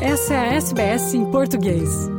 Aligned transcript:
Essa 0.00 0.34
é 0.34 0.36
a 0.36 0.54
SBS 0.56 1.14
em 1.14 1.24
português. 1.30 2.10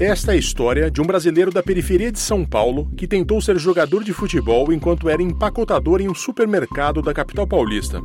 Esta 0.00 0.32
é 0.32 0.34
a 0.34 0.36
história 0.36 0.90
de 0.90 1.00
um 1.00 1.04
brasileiro 1.04 1.52
da 1.52 1.62
periferia 1.62 2.10
de 2.10 2.18
São 2.18 2.44
Paulo 2.44 2.90
que 2.96 3.06
tentou 3.06 3.40
ser 3.40 3.56
jogador 3.56 4.02
de 4.02 4.12
futebol 4.12 4.72
enquanto 4.72 5.08
era 5.08 5.22
empacotador 5.22 6.00
em 6.00 6.08
um 6.08 6.14
supermercado 6.14 7.00
da 7.02 7.14
capital 7.14 7.46
paulista. 7.46 8.02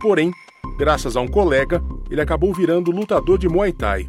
Porém, 0.00 0.30
graças 0.78 1.16
a 1.16 1.20
um 1.20 1.28
colega, 1.28 1.82
ele 2.08 2.20
acabou 2.20 2.54
virando 2.54 2.92
lutador 2.92 3.38
de 3.38 3.48
Muay 3.48 3.72
Thai. 3.72 4.06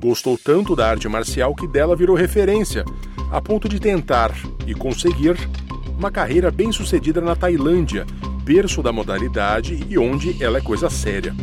Gostou 0.00 0.38
tanto 0.38 0.76
da 0.76 0.90
arte 0.90 1.08
marcial 1.08 1.56
que 1.56 1.66
dela 1.66 1.96
virou 1.96 2.14
referência, 2.14 2.84
a 3.32 3.40
ponto 3.40 3.68
de 3.68 3.80
tentar 3.80 4.32
e 4.64 4.74
conseguir 4.74 5.36
uma 5.98 6.10
carreira 6.10 6.50
bem 6.50 6.72
sucedida 6.72 7.20
na 7.20 7.34
Tailândia, 7.34 8.06
berço 8.42 8.82
da 8.82 8.92
modalidade 8.92 9.84
e 9.88 9.98
onde 9.98 10.42
ela 10.42 10.58
é 10.58 10.60
coisa 10.60 10.90
séria. 10.90 11.34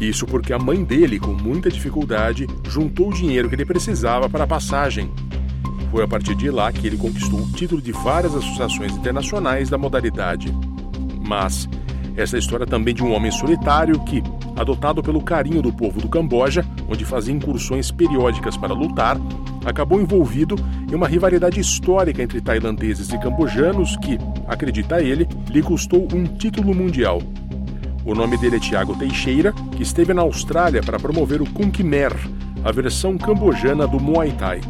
Isso 0.00 0.26
porque 0.26 0.52
a 0.52 0.58
mãe 0.58 0.84
dele, 0.84 1.18
com 1.18 1.32
muita 1.32 1.70
dificuldade, 1.70 2.46
juntou 2.68 3.08
o 3.08 3.14
dinheiro 3.14 3.48
que 3.48 3.56
ele 3.56 3.64
precisava 3.64 4.28
para 4.28 4.44
a 4.44 4.46
passagem. 4.46 5.10
Foi 5.90 6.04
a 6.04 6.08
partir 6.08 6.34
de 6.36 6.50
lá 6.50 6.70
que 6.70 6.86
ele 6.86 6.96
conquistou 6.96 7.40
o 7.40 7.52
título 7.52 7.82
de 7.82 7.90
várias 7.90 8.34
associações 8.34 8.94
internacionais 8.94 9.68
da 9.68 9.78
modalidade. 9.78 10.54
Mas 11.26 11.68
essa 12.16 12.36
é 12.36 12.38
história 12.38 12.66
também 12.66 12.94
de 12.94 13.02
um 13.02 13.12
homem 13.12 13.30
solitário 13.30 13.98
que, 14.00 14.22
adotado 14.56 15.02
pelo 15.02 15.22
carinho 15.22 15.62
do 15.62 15.72
povo 15.72 16.00
do 16.00 16.08
Camboja, 16.08 16.64
onde 16.88 17.04
fazia 17.04 17.34
incursões 17.34 17.90
periódicas 17.90 18.56
para 18.56 18.74
lutar, 18.74 19.16
acabou 19.64 20.00
envolvido 20.00 20.56
em 20.90 20.94
uma 20.94 21.08
rivalidade 21.08 21.60
histórica 21.60 22.22
entre 22.22 22.40
tailandeses 22.40 23.10
e 23.10 23.18
cambojanos 23.18 23.96
que, 23.96 24.18
acredita 24.46 25.02
ele, 25.02 25.28
lhe 25.50 25.62
custou 25.62 26.08
um 26.12 26.24
título 26.24 26.74
mundial. 26.74 27.22
O 28.04 28.14
nome 28.14 28.38
dele 28.38 28.56
é 28.56 28.60
Tiago 28.60 28.96
Teixeira, 28.96 29.52
que 29.76 29.82
esteve 29.82 30.14
na 30.14 30.22
Austrália 30.22 30.82
para 30.82 30.98
promover 30.98 31.42
o 31.42 31.50
Kung 31.50 31.72
Mer, 31.82 32.12
a 32.64 32.72
versão 32.72 33.18
cambojana 33.18 33.86
do 33.86 34.00
Muay 34.00 34.32
Thai. 34.32 34.60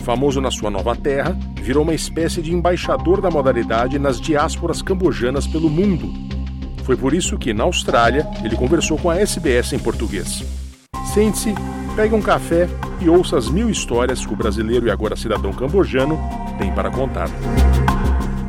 Famoso 0.00 0.40
na 0.40 0.50
sua 0.50 0.70
nova 0.70 0.96
terra, 0.96 1.36
virou 1.62 1.82
uma 1.82 1.94
espécie 1.94 2.42
de 2.42 2.52
embaixador 2.52 3.20
da 3.20 3.30
modalidade 3.30 3.98
nas 3.98 4.20
diásporas 4.20 4.82
cambojanas 4.82 5.46
pelo 5.46 5.70
mundo 5.70 6.26
foi 6.86 6.96
por 6.96 7.12
isso 7.12 7.36
que, 7.36 7.52
na 7.52 7.64
Austrália, 7.64 8.24
ele 8.44 8.54
conversou 8.54 8.96
com 8.96 9.10
a 9.10 9.16
SBS 9.16 9.72
em 9.72 9.78
português. 9.78 10.44
Sente-se, 11.12 11.52
pegue 11.96 12.14
um 12.14 12.20
café 12.20 12.66
e 13.00 13.08
ouça 13.08 13.38
as 13.38 13.48
mil 13.48 13.70
histórias 13.70 14.24
que 14.24 14.32
o 14.32 14.36
brasileiro 14.36 14.86
e 14.86 14.90
agora 14.90 15.16
cidadão 15.16 15.50
cambojano 15.50 16.18
tem 16.58 16.70
para 16.70 16.90
contar. 16.90 17.26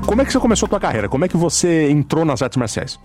Como 0.06 0.22
é 0.22 0.26
que 0.26 0.34
você 0.34 0.40
começou 0.40 0.67
a 0.67 0.70
sua 0.70 0.80
carreira? 0.80 1.08
Como 1.08 1.23
é 1.23 1.30
que 1.30 1.38
você 1.38 1.90
entrou 1.90 2.25
nas 2.25 2.42
artes 2.42 2.58
marciais? 2.58 3.00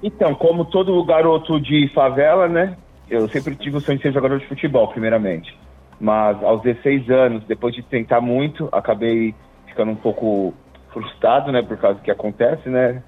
Então, 0.00 0.32
como 0.36 0.64
todo 0.64 1.04
garoto 1.04 1.60
de 1.60 1.90
favela, 1.92 2.46
né? 2.48 2.76
Eu 3.10 3.28
sempre 3.28 3.56
tive 3.56 3.78
o 3.78 3.80
sonho 3.80 3.98
de 3.98 4.02
ser 4.04 4.12
jogador 4.12 4.38
de 4.38 4.46
futebol, 4.46 4.86
primeiramente. 4.88 5.52
Mas 6.00 6.40
aos 6.44 6.62
16 6.62 7.10
anos, 7.10 7.44
depois 7.48 7.74
de 7.74 7.82
tentar 7.82 8.20
muito, 8.20 8.68
acabei 8.70 9.34
ficando 9.66 9.90
um 9.90 9.96
pouco 9.96 10.54
frustrado, 10.92 11.50
né? 11.50 11.62
Por 11.62 11.76
causa 11.76 11.98
do 11.98 12.02
que 12.02 12.10
acontece, 12.12 12.68
né? 12.68 13.02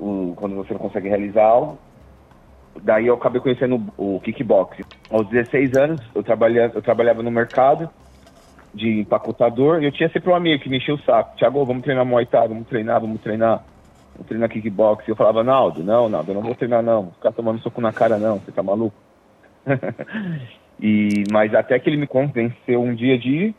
o, 0.00 0.32
quando 0.36 0.56
você 0.56 0.72
não 0.72 0.80
consegue 0.80 1.08
realizar 1.08 1.44
algo. 1.44 1.78
Daí 2.82 3.06
eu 3.06 3.14
acabei 3.14 3.40
conhecendo 3.40 3.82
o, 3.96 4.20
kickboxing. 4.20 4.84
Aos 5.10 5.28
16 5.28 5.76
anos, 5.76 6.00
eu, 6.14 6.22
trabalhava, 6.22 6.74
eu 6.74 6.82
trabalhava 6.82 7.22
no 7.22 7.30
mercado 7.30 7.88
de 8.74 9.00
empacotador 9.00 9.82
e 9.82 9.86
eu 9.86 9.92
tinha 9.92 10.08
sempre 10.10 10.30
um 10.30 10.34
amigo 10.34 10.62
que 10.62 10.68
me 10.68 10.78
enchia 10.78 10.94
o 10.94 11.00
saco. 11.00 11.36
Tiago, 11.36 11.64
vamos 11.64 11.82
treinar 11.82 12.04
Muay 12.04 12.26
Thai, 12.26 12.48
vamos 12.48 12.66
treinar, 12.68 13.00
vamos 13.00 13.20
treinar. 13.20 13.64
Vamos 14.14 14.28
treinar 14.28 14.48
kickboxing. 14.48 15.10
Eu 15.10 15.16
falava, 15.16 15.44
Naldo, 15.44 15.82
não, 15.82 16.08
Naldo, 16.08 16.30
eu 16.30 16.34
não 16.34 16.42
vou 16.42 16.54
treinar 16.54 16.82
não. 16.82 17.04
Vou 17.04 17.12
ficar 17.12 17.32
tomando 17.32 17.60
soco 17.60 17.80
na 17.80 17.92
cara 17.92 18.18
não, 18.18 18.38
você 18.38 18.52
tá 18.52 18.62
maluco? 18.62 18.96
e, 20.80 21.24
mas 21.32 21.54
até 21.54 21.78
que 21.78 21.88
ele 21.88 21.96
me 21.96 22.06
convenceu 22.06 22.82
um 22.82 22.94
dia 22.94 23.18
de 23.18 23.54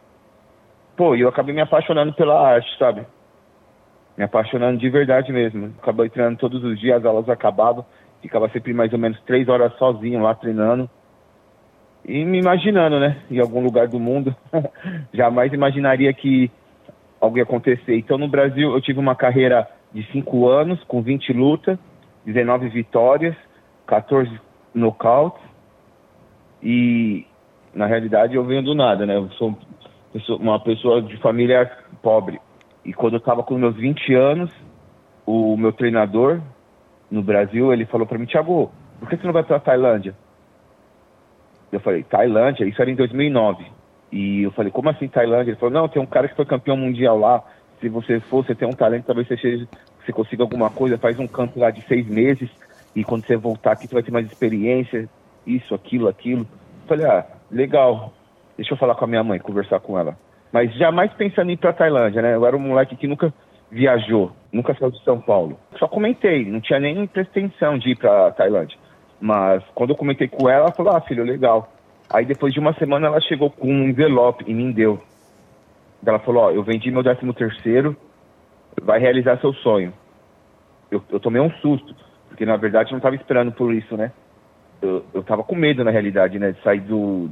pô, 0.96 1.16
e 1.16 1.22
eu 1.22 1.30
acabei 1.30 1.56
me 1.56 1.62
apaixonando 1.62 2.14
pela 2.14 2.38
arte, 2.38 2.78
sabe? 2.78 3.06
me 4.20 4.26
apaixonando 4.26 4.78
de 4.78 4.90
verdade 4.90 5.32
mesmo. 5.32 5.74
Acabei 5.82 6.10
treinando 6.10 6.38
todos 6.38 6.62
os 6.62 6.78
dias, 6.78 6.98
as 6.98 7.06
aulas 7.06 7.30
acabavam, 7.30 7.86
ficava 8.22 8.50
sempre 8.50 8.74
mais 8.74 8.92
ou 8.94 9.00
menos 9.00 9.20
três 9.22 9.48
horas 9.48 9.74
sozinho 9.78 10.22
lá 10.22 10.34
treinando. 10.36 10.90
E 12.06 12.24
me 12.26 12.40
imaginando, 12.40 13.00
né, 13.00 13.18
em 13.30 13.40
algum 13.40 13.62
lugar 13.62 13.88
do 13.88 14.00
mundo. 14.00 14.36
Jamais 15.14 15.52
imaginaria 15.54 16.14
que 16.14 16.50
algo 17.20 17.38
ia 17.38 17.44
acontecer. 17.44 17.96
Então, 17.98 18.18
no 18.18 18.28
Brasil, 18.28 18.72
eu 18.72 18.82
tive 18.82 19.00
uma 19.00 19.16
carreira 19.16 19.68
de 19.94 20.04
cinco 20.12 20.48
anos, 20.48 20.82
com 20.86 21.02
20 21.02 21.34
lutas, 21.34 21.78
19 22.26 22.70
vitórias, 22.70 23.36
14 23.86 24.32
nocautes. 24.74 25.42
E, 26.64 27.26
na 27.74 27.86
realidade, 27.86 28.36
eu 28.36 28.44
venho 28.44 28.64
do 28.64 28.74
nada, 28.74 29.06
né? 29.06 29.16
Eu 29.16 29.30
sou 29.32 29.58
uma 30.40 30.60
pessoa 30.60 31.02
de 31.02 31.18
família 31.18 31.70
pobre. 32.02 32.40
E 32.84 32.94
quando 32.94 33.14
eu 33.14 33.20
estava 33.20 33.44
com 33.44 33.58
meus 33.58 33.76
20 33.76 34.14
anos, 34.14 34.52
o 35.26 35.56
meu 35.58 35.72
treinador 35.72 36.42
no 37.10 37.22
Brasil, 37.22 37.74
ele 37.74 37.86
falou 37.86 38.06
para 38.06 38.18
mim, 38.18 38.26
Thiago, 38.26 38.72
por 39.00 39.10
que 39.10 39.18
você 39.18 39.26
não 39.26 39.34
vai 39.34 39.44
para 39.44 39.60
Tailândia? 39.60 40.16
Eu 41.72 41.80
falei, 41.80 42.04
Tailândia? 42.04 42.66
Isso 42.66 42.82
era 42.82 42.90
em 42.90 42.96
2009. 42.96 43.66
E 44.12 44.44
eu 44.44 44.52
falei, 44.52 44.72
como 44.72 44.90
assim 44.90 45.08
Tailândia? 45.08 45.52
Ele 45.52 45.60
falou, 45.60 45.74
não, 45.74 45.88
tem 45.88 46.02
um 46.02 46.06
cara 46.06 46.28
que 46.28 46.36
foi 46.36 46.46
campeão 46.46 46.78
mundial 46.78 47.18
lá. 47.18 47.44
Se 47.80 47.88
você 47.90 48.20
for, 48.20 48.46
você 48.46 48.56
tem 48.56 48.68
um 48.68 48.74
talento, 48.74 49.06
talvez 49.06 49.28
você, 49.28 49.38
seja, 49.38 49.68
você 50.04 50.12
consiga 50.12 50.44
alguma 50.44 50.70
coisa. 50.70 50.98
Faz 50.98 51.18
um 51.20 51.28
campo 51.28 51.60
lá 51.60 51.72
de 51.72 51.82
seis 51.84 52.08
meses. 52.08 52.50
E 52.96 53.04
quando 53.04 53.26
você 53.26 53.36
voltar 53.36 53.74
aqui, 53.74 53.88
você 53.88 53.94
vai 53.94 54.04
ter 54.04 54.12
mais 54.12 54.26
experiência. 54.26 55.08
Isso, 55.46 55.74
aquilo, 55.74 56.08
aquilo. 56.08 56.42
Eu 56.42 56.88
falei, 56.88 57.06
ah, 57.06 57.26
legal. 57.52 58.12
Deixa 58.58 58.74
eu 58.74 58.78
falar 58.78 58.96
com 58.96 59.06
a 59.06 59.08
minha 59.08 59.24
mãe, 59.24 59.40
conversar 59.40 59.80
com 59.80 59.98
ela 59.98 60.18
mas 60.52 60.74
jamais 60.76 61.12
pensando 61.14 61.50
em 61.50 61.54
ir 61.54 61.58
para 61.58 61.74
Tailândia, 61.74 62.22
né? 62.22 62.36
Eu 62.36 62.46
era 62.46 62.56
um 62.56 62.60
moleque 62.60 62.96
que 62.96 63.08
nunca 63.08 63.34
viajou, 63.72 64.32
nunca 64.52 64.74
saiu 64.76 64.92
de 64.92 65.04
São 65.04 65.20
Paulo. 65.20 65.60
Só 65.78 65.88
comentei, 65.88 66.46
não 66.46 66.60
tinha 66.60 66.80
nem 66.80 67.06
pretensão 67.08 67.78
de 67.78 67.92
ir 67.92 67.96
para 67.96 68.32
Tailândia. 68.32 68.78
Mas 69.22 69.64
quando 69.76 69.92
eu 69.92 69.96
comentei 69.96 70.28
com 70.28 70.50
ela, 70.50 70.66
ela 70.66 70.72
falou: 70.72 70.96
"Ah, 70.96 71.02
filho, 71.02 71.24
legal". 71.24 71.72
Aí 72.12 72.26
depois 72.26 72.54
de 72.54 72.60
uma 72.60 72.74
semana 72.74 73.08
ela 73.08 73.22
chegou 73.22 73.50
com 73.50 73.68
um 73.68 73.90
envelope 73.90 74.44
e 74.48 74.54
me 74.54 74.74
deu. 74.74 75.02
Ela 76.06 76.20
falou: 76.20 76.44
"Ó, 76.44 76.52
eu 76.52 76.64
vendi 76.64 76.90
meu 76.90 77.04
13 77.04 77.34
terceiro, 77.34 77.96
vai 78.82 79.00
realizar 79.00 79.40
seu 79.40 79.54
sonho". 79.54 79.94
Eu, 80.90 81.04
eu 81.12 81.20
tomei 81.20 81.42
um 81.42 81.52
susto, 81.62 81.96
porque 82.28 82.46
na 82.46 82.58
verdade 82.58 82.90
eu 82.90 82.94
não 82.94 83.00
estava 83.00 83.16
esperando 83.16 83.52
por 83.52 83.74
isso, 83.74 83.96
né? 83.96 84.12
Eu, 84.82 85.06
eu 85.14 85.24
tava 85.24 85.44
com 85.44 85.56
medo 85.56 85.84
na 85.84 85.92
realidade, 85.92 86.40
né, 86.40 86.52
de 86.52 86.62
sair 86.62 86.80
do 86.82 87.30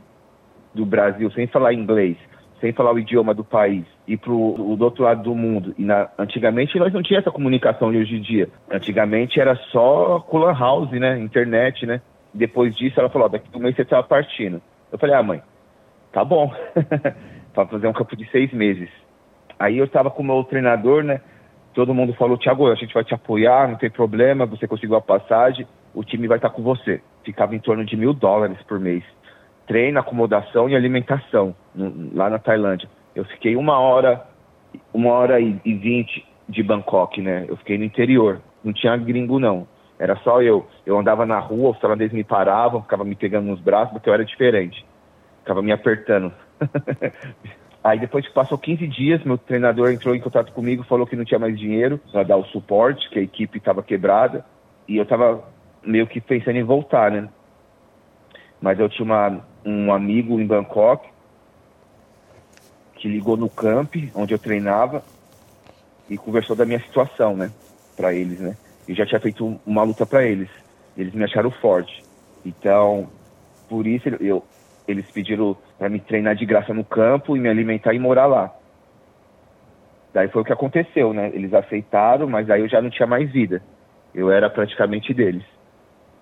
do 0.76 0.86
Brasil 0.86 1.32
sem 1.32 1.48
falar 1.48 1.74
inglês 1.74 2.18
sem 2.60 2.74
falar 2.74 2.94
o 2.94 3.00
idioma 3.00 3.34
do 3.34 3.44
país, 3.44 3.86
e 4.08 4.16
para 4.16 4.32
o 4.32 4.76
do 4.78 4.86
outro 4.86 5.04
lado 5.04 5.22
do 5.22 5.36
mundo. 5.36 5.76
E 5.78 5.84
na, 5.84 6.10
antigamente 6.18 6.80
nós 6.80 6.94
não 6.94 7.04
tinha 7.04 7.20
essa 7.20 7.32
comunicação 7.32 7.92
de 7.92 7.98
hoje 7.98 8.16
em 8.16 8.22
dia. 8.22 8.50
Antigamente 8.72 9.40
era 9.40 9.56
só 9.72 10.20
Cooler 10.22 10.58
House, 10.58 10.92
né? 10.92 11.20
Internet, 11.20 11.86
né? 11.86 12.02
Depois 12.34 12.76
disso 12.76 13.00
ela 13.00 13.10
falou, 13.10 13.28
daqui 13.28 13.48
a 13.54 13.58
um 13.58 13.62
mês 13.62 13.76
você 13.76 13.82
estava 13.82 14.04
partindo. 14.04 14.62
Eu 14.92 14.98
falei, 14.98 15.16
ah 15.16 15.24
mãe, 15.24 15.42
tá 16.14 16.24
bom. 16.24 16.54
para 17.54 17.68
fazer 17.68 17.88
um 17.88 17.94
campo 17.94 18.16
de 18.16 18.30
seis 18.30 18.54
meses. 18.54 18.90
Aí 19.60 19.78
eu 19.78 19.86
estava 19.86 20.10
com 20.10 20.22
o 20.22 20.26
meu 20.26 20.44
treinador, 20.44 21.04
né? 21.04 21.20
Todo 21.74 21.94
mundo 21.94 22.14
falou, 22.14 22.38
Thiago, 22.38 22.72
a 22.72 22.76
gente 22.76 22.94
vai 22.94 23.04
te 23.04 23.14
apoiar, 23.14 23.68
não 23.68 23.76
tem 23.76 23.90
problema, 23.90 24.46
você 24.46 24.68
conseguiu 24.68 24.96
a 24.96 25.02
passagem, 25.02 25.68
o 25.94 26.04
time 26.04 26.28
vai 26.28 26.38
estar 26.38 26.50
com 26.50 26.62
você. 26.62 27.02
Ficava 27.24 27.56
em 27.56 27.60
torno 27.60 27.84
de 27.84 27.98
mil 27.98 28.14
dólares 28.14 28.58
por 28.68 28.80
mês 28.80 29.04
treino, 29.68 30.00
acomodação 30.00 30.70
e 30.70 30.76
alimentação 30.76 31.54
lá 32.14 32.30
na 32.30 32.40
Tailândia. 32.40 32.90
Eu 33.18 33.26
fiquei 33.26 33.56
uma 33.56 33.80
hora, 33.80 34.24
uma 34.94 35.10
hora 35.10 35.40
e 35.40 35.52
vinte 35.64 36.24
de 36.48 36.62
Bangkok, 36.62 37.20
né? 37.20 37.46
Eu 37.48 37.58
fiquei 37.58 37.76
no 37.76 37.84
interior, 37.84 38.40
não 38.64 38.72
tinha 38.72 38.96
gringo 38.96 39.40
não. 39.40 39.68
Era 39.98 40.16
só 40.18 40.40
eu. 40.40 40.68
Eu 40.86 41.00
andava 41.00 41.26
na 41.26 41.40
rua, 41.40 41.72
os 41.72 41.80
tailandeses 41.80 42.14
me 42.14 42.24
paravam, 42.24 42.84
ficavam 42.84 43.08
me 43.08 43.16
pegando 43.16 43.48
nos 43.48 43.60
braços, 43.60 43.92
porque 43.92 44.08
eu 44.08 44.14
era 44.14 44.24
diferente. 44.24 44.86
Ficava 45.40 45.64
me 45.64 45.72
apertando. 45.72 46.32
Aí 47.84 47.98
depois 47.98 48.28
que 48.28 48.34
passou 48.36 48.56
15 48.56 48.86
dias, 48.86 49.24
meu 49.24 49.40
treinador 49.40 49.92
entrou 49.92 50.14
em 50.14 50.20
contato 50.20 50.54
comigo, 50.54 50.84
falou 50.84 51.08
que 51.08 51.16
não 51.16 51.26
tinha 51.26 51.40
mais 51.40 51.58
dinheiro 51.58 52.00
para 52.12 52.22
dar 52.22 52.38
o 52.38 52.46
suporte, 52.46 53.10
que 53.10 53.18
a 53.18 53.24
equipe 53.24 53.58
estava 53.58 53.82
quebrada. 53.82 54.46
E 54.88 54.96
eu 54.96 55.04
estava 55.04 55.44
meio 55.84 56.06
que 56.06 56.22
pensando 56.22 56.58
em 56.58 56.64
voltar, 56.64 57.10
né? 57.10 57.28
Mas 58.62 58.80
eu 58.80 58.88
tinha 58.88 59.06
uma, 59.06 59.44
um 59.66 59.92
amigo 59.92 60.40
em 60.40 60.46
Bangkok 60.46 61.17
que 62.98 63.08
ligou 63.08 63.38
no 63.38 63.50
camp 63.50 63.96
onde 64.14 64.34
eu 64.34 64.40
treinava 64.40 65.04
e 66.10 66.18
conversou 66.18 66.56
da 66.56 66.66
minha 66.66 66.80
situação, 66.80 67.36
né, 67.36 67.52
para 67.96 68.14
eles, 68.14 68.40
né. 68.40 68.56
Eu 68.88 68.96
já 68.96 69.06
tinha 69.06 69.20
feito 69.20 69.60
uma 69.66 69.84
luta 69.84 70.06
para 70.06 70.24
eles. 70.24 70.50
Eles 70.98 71.14
me 71.14 71.24
acharam 71.24 71.52
forte. 71.52 72.04
Então, 72.46 73.10
por 73.68 73.86
isso 73.86 74.08
eu 74.22 74.44
eles 74.88 75.06
pediram 75.12 75.58
para 75.78 75.90
me 75.90 76.00
treinar 76.00 76.36
de 76.36 76.46
graça 76.46 76.74
no 76.74 76.84
campo 76.84 77.36
e 77.36 77.40
me 77.40 77.50
alimentar 77.50 77.94
e 77.94 78.00
morar 78.00 78.26
lá. 78.26 78.56
Daí 80.14 80.30
foi 80.30 80.42
o 80.42 80.46
que 80.46 80.54
aconteceu, 80.54 81.14
né? 81.14 81.30
Eles 81.34 81.54
aceitaram, 81.54 82.28
mas 82.28 82.50
aí 82.50 82.62
eu 82.62 82.70
já 82.70 82.82
não 82.82 82.90
tinha 82.90 83.06
mais 83.06 83.30
vida. 83.30 83.62
Eu 84.16 84.32
era 84.32 84.50
praticamente 84.50 85.14
deles. 85.14 85.44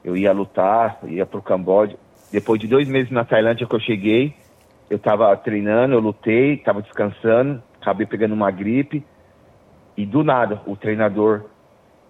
Eu 0.03 0.17
ia 0.17 0.31
lutar, 0.31 0.97
ia 1.03 1.25
pro 1.25 1.41
Camboja. 1.41 1.95
Depois 2.31 2.59
de 2.59 2.67
dois 2.67 2.87
meses 2.87 3.11
na 3.11 3.23
Tailândia 3.23 3.67
que 3.67 3.75
eu 3.75 3.79
cheguei, 3.79 4.35
eu 4.89 4.99
tava 4.99 5.35
treinando, 5.37 5.95
eu 5.95 5.99
lutei, 5.99 6.57
tava 6.57 6.81
descansando, 6.81 7.61
acabei 7.81 8.05
pegando 8.05 8.33
uma 8.33 8.51
gripe. 8.51 9.05
E 9.97 10.05
do 10.05 10.23
nada, 10.23 10.61
o 10.65 10.75
treinador, 10.75 11.45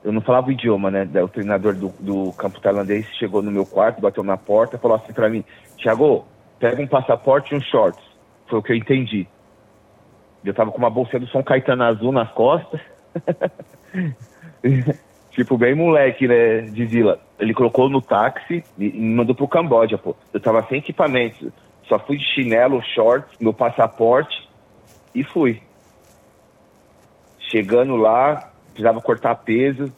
eu 0.04 0.12
não 0.12 0.22
falava 0.22 0.48
o 0.48 0.52
idioma, 0.52 0.90
né? 0.90 1.08
O 1.22 1.28
treinador 1.28 1.76
do, 1.76 1.90
do 2.00 2.34
campo 2.34 2.60
tailandês 2.60 3.06
chegou 3.18 3.42
no 3.42 3.52
meu 3.52 3.66
quarto, 3.66 4.02
bateu 4.02 4.24
na 4.24 4.38
porta, 4.38 4.78
falou 4.78 4.98
assim 4.98 5.14
para 5.14 5.30
mim: 5.30 5.44
Tiago, 5.78 6.26
pega 6.60 6.82
um 6.82 6.88
passaporte 6.88 7.54
e 7.54 7.58
um 7.58 7.62
shorts. 7.62 8.04
Foi 8.48 8.60
o 8.60 8.64
que 8.64 8.72
eu 8.72 8.76
entendi. 8.76 9.28
Eu 10.44 10.54
tava 10.54 10.72
com 10.72 10.78
uma 10.78 10.90
bolsa 10.90 11.20
do 11.20 11.28
São 11.28 11.42
Caetano 11.42 11.84
azul 11.84 12.12
nas 12.12 12.32
costas. 12.32 12.80
tipo, 15.32 15.58
bem 15.58 15.74
moleque, 15.74 16.28
né, 16.28 16.62
de 16.62 16.86
vila. 16.86 17.20
Ele 17.40 17.54
colocou 17.54 17.90
no 17.90 18.02
táxi 18.02 18.64
e 18.78 18.90
me 18.90 19.16
mandou 19.16 19.36
pro 19.36 19.48
Camboja, 19.48 19.98
pô. 19.98 20.16
Eu 20.32 20.40
tava 20.40 20.64
sem 20.68 20.78
equipamento. 20.78 21.52
Só 21.88 22.00
fui 22.00 22.18
de 22.18 22.26
chinelo, 22.34 22.82
shorts, 22.94 23.38
meu 23.40 23.54
passaporte 23.54 24.48
e 25.14 25.24
fui. 25.24 25.62
Chegando 27.52 27.96
lá, 27.96 28.52
precisava 28.72 29.00
cortar 29.02 29.36
peso, 29.36 29.92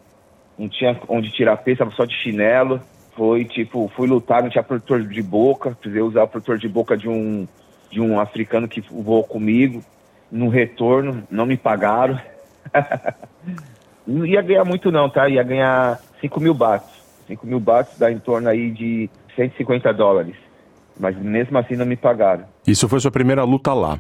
não 0.57 0.67
tinha 0.67 0.99
onde 1.07 1.31
tirar 1.31 1.57
peso, 1.57 1.79
tava 1.79 1.91
só 1.91 2.05
de 2.05 2.13
chinelo. 2.15 2.81
Foi 3.15 3.45
tipo, 3.45 3.91
fui 3.95 4.07
lutar, 4.07 4.43
não 4.43 4.49
tinha 4.49 4.63
protetor 4.63 5.01
de 5.01 5.23
boca, 5.23 5.71
precisei 5.71 6.01
usar 6.01 6.23
o 6.23 6.27
protetor 6.27 6.57
de 6.57 6.67
boca 6.67 6.95
de 6.95 7.09
um, 7.09 7.47
de 7.89 7.99
um 7.99 8.19
africano 8.19 8.67
que 8.67 8.81
voou 8.81 9.23
comigo 9.23 9.83
no 10.31 10.49
retorno, 10.49 11.23
não 11.31 11.45
me 11.45 11.57
pagaram. 11.57 12.19
não 14.05 14.25
ia 14.25 14.41
ganhar 14.41 14.65
muito 14.65 14.91
não, 14.91 15.09
tá? 15.09 15.27
Ia 15.27 15.41
ganhar 15.41 15.99
5 16.21 16.39
mil 16.39 16.53
bates. 16.53 16.93
5 17.27 17.45
mil 17.47 17.59
bates 17.59 17.97
dá 17.97 18.11
em 18.11 18.19
torno 18.19 18.49
aí 18.49 18.71
de 18.71 19.09
150 19.35 19.93
dólares. 19.93 20.35
Mas 20.99 21.17
mesmo 21.17 21.57
assim 21.57 21.75
não 21.75 21.85
me 21.85 21.95
pagaram. 21.95 22.45
Isso 22.65 22.88
foi 22.89 22.99
sua 22.99 23.11
primeira 23.11 23.44
luta 23.44 23.73
lá? 23.73 23.99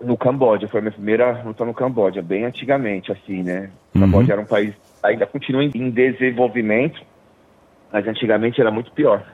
No 0.00 0.16
Camboja, 0.16 0.66
foi 0.66 0.80
a 0.80 0.82
minha 0.82 0.92
primeira 0.92 1.42
luta 1.42 1.64
no 1.64 1.74
Camboja, 1.74 2.22
bem 2.22 2.44
antigamente, 2.44 3.12
assim, 3.12 3.42
né? 3.42 3.70
O 3.94 3.98
uhum. 3.98 4.04
Camboja 4.04 4.32
era 4.32 4.40
um 4.40 4.46
país, 4.46 4.74
ainda 5.02 5.26
continua 5.26 5.62
em 5.62 5.90
desenvolvimento, 5.90 7.00
mas 7.92 8.06
antigamente 8.06 8.60
era 8.60 8.70
muito 8.70 8.90
pior. 8.92 9.24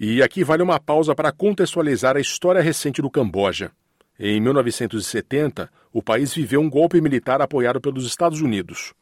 E 0.00 0.22
aqui 0.22 0.42
vale 0.42 0.62
uma 0.62 0.80
pausa 0.80 1.14
para 1.14 1.30
contextualizar 1.30 2.16
a 2.16 2.20
história 2.20 2.60
recente 2.60 3.00
do 3.00 3.10
Camboja. 3.10 3.70
Em 4.18 4.40
1970, 4.40 5.68
o 5.92 6.02
país 6.02 6.34
viveu 6.34 6.60
um 6.60 6.70
golpe 6.70 7.00
militar 7.00 7.42
apoiado 7.42 7.80
pelos 7.80 8.06
Estados 8.06 8.40
Unidos. 8.40 8.94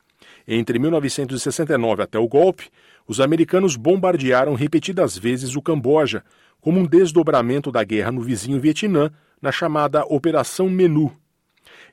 Entre 0.46 0.78
1969 0.78 2.02
até 2.02 2.18
o 2.18 2.28
golpe, 2.28 2.68
os 3.06 3.20
americanos 3.20 3.76
bombardearam 3.76 4.54
repetidas 4.54 5.16
vezes 5.16 5.54
o 5.54 5.62
Camboja, 5.62 6.22
como 6.62 6.80
um 6.80 6.86
desdobramento 6.86 7.70
da 7.70 7.84
guerra 7.84 8.12
no 8.12 8.22
vizinho 8.22 8.58
Vietnã, 8.58 9.10
na 9.42 9.52
chamada 9.52 10.04
Operação 10.06 10.70
Menu. 10.70 11.12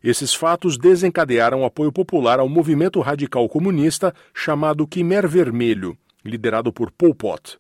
Esses 0.02 0.34
fatos 0.34 0.78
desencadearam 0.78 1.66
apoio 1.66 1.92
popular 1.92 2.40
ao 2.40 2.48
movimento 2.48 3.02
radical 3.02 3.50
comunista 3.50 4.14
chamado 4.34 4.88
Khmer 4.88 5.28
Vermelho, 5.28 5.98
liderado 6.24 6.72
por 6.72 6.92
Pol 6.92 7.14
Pot. 7.14 7.58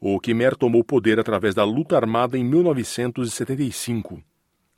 O 0.00 0.18
Khmer 0.20 0.56
tomou 0.56 0.82
poder 0.82 1.20
através 1.20 1.54
da 1.54 1.64
luta 1.64 1.96
armada 1.96 2.36
em 2.36 2.44
1975. 2.44 4.20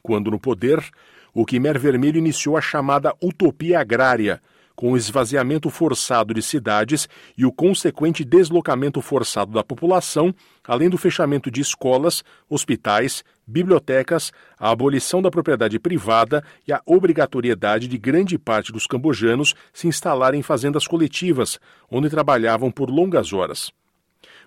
Quando 0.02 0.30
no 0.30 0.38
poder, 0.38 0.84
o 1.32 1.46
Quimer 1.46 1.78
Vermelho 1.78 2.18
iniciou 2.18 2.58
a 2.58 2.60
chamada 2.60 3.14
utopia 3.22 3.80
agrária, 3.80 4.40
com 4.74 4.92
o 4.92 4.96
esvaziamento 4.96 5.70
forçado 5.70 6.34
de 6.34 6.42
cidades 6.42 7.08
e 7.36 7.44
o 7.44 7.52
consequente 7.52 8.24
deslocamento 8.24 9.00
forçado 9.00 9.52
da 9.52 9.62
população, 9.62 10.34
além 10.66 10.88
do 10.88 10.98
fechamento 10.98 11.50
de 11.50 11.60
escolas, 11.60 12.24
hospitais, 12.48 13.22
bibliotecas, 13.46 14.32
a 14.58 14.70
abolição 14.70 15.20
da 15.22 15.30
propriedade 15.30 15.78
privada 15.78 16.42
e 16.66 16.72
a 16.72 16.80
obrigatoriedade 16.86 17.86
de 17.86 17.98
grande 17.98 18.38
parte 18.38 18.72
dos 18.72 18.86
cambojanos 18.86 19.54
se 19.72 19.86
instalarem 19.86 20.40
em 20.40 20.42
fazendas 20.42 20.86
coletivas, 20.86 21.58
onde 21.90 22.10
trabalhavam 22.10 22.70
por 22.70 22.90
longas 22.90 23.32
horas. 23.32 23.70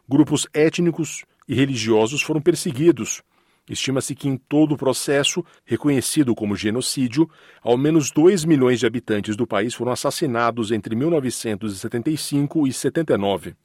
Grupos 0.09 0.47
étnicos 0.53 1.25
e 1.47 1.53
religiosos 1.55 2.21
foram 2.21 2.41
perseguidos. 2.41 3.21
Estima-se 3.69 4.15
que 4.15 4.29
em 4.29 4.37
todo 4.37 4.73
o 4.73 4.77
processo, 4.77 5.43
reconhecido 5.65 6.33
como 6.33 6.55
genocídio, 6.55 7.29
ao 7.61 7.77
menos 7.77 8.11
2 8.11 8.45
milhões 8.45 8.79
de 8.79 8.85
habitantes 8.85 9.35
do 9.35 9.45
país 9.45 9.73
foram 9.73 9.91
assassinados 9.91 10.71
entre 10.71 10.95
1975 10.95 12.65
e 12.67 12.73
79. 12.73 13.55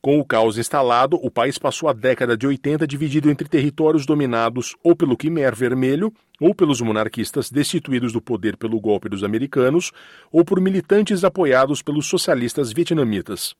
Com 0.00 0.18
o 0.18 0.24
caos 0.24 0.56
instalado, 0.56 1.18
o 1.22 1.30
país 1.30 1.58
passou 1.58 1.86
a 1.86 1.92
década 1.92 2.34
de 2.34 2.46
80 2.46 2.86
dividido 2.86 3.30
entre 3.30 3.46
territórios 3.46 4.06
dominados 4.06 4.74
ou 4.82 4.96
pelo 4.96 5.14
Khmer 5.14 5.54
Vermelho, 5.54 6.10
ou 6.40 6.54
pelos 6.54 6.80
monarquistas 6.80 7.50
destituídos 7.50 8.10
do 8.10 8.22
poder 8.22 8.56
pelo 8.56 8.80
golpe 8.80 9.10
dos 9.10 9.22
americanos, 9.22 9.92
ou 10.32 10.42
por 10.42 10.58
militantes 10.58 11.22
apoiados 11.22 11.82
pelos 11.82 12.06
socialistas 12.06 12.72
vietnamitas. 12.72 13.54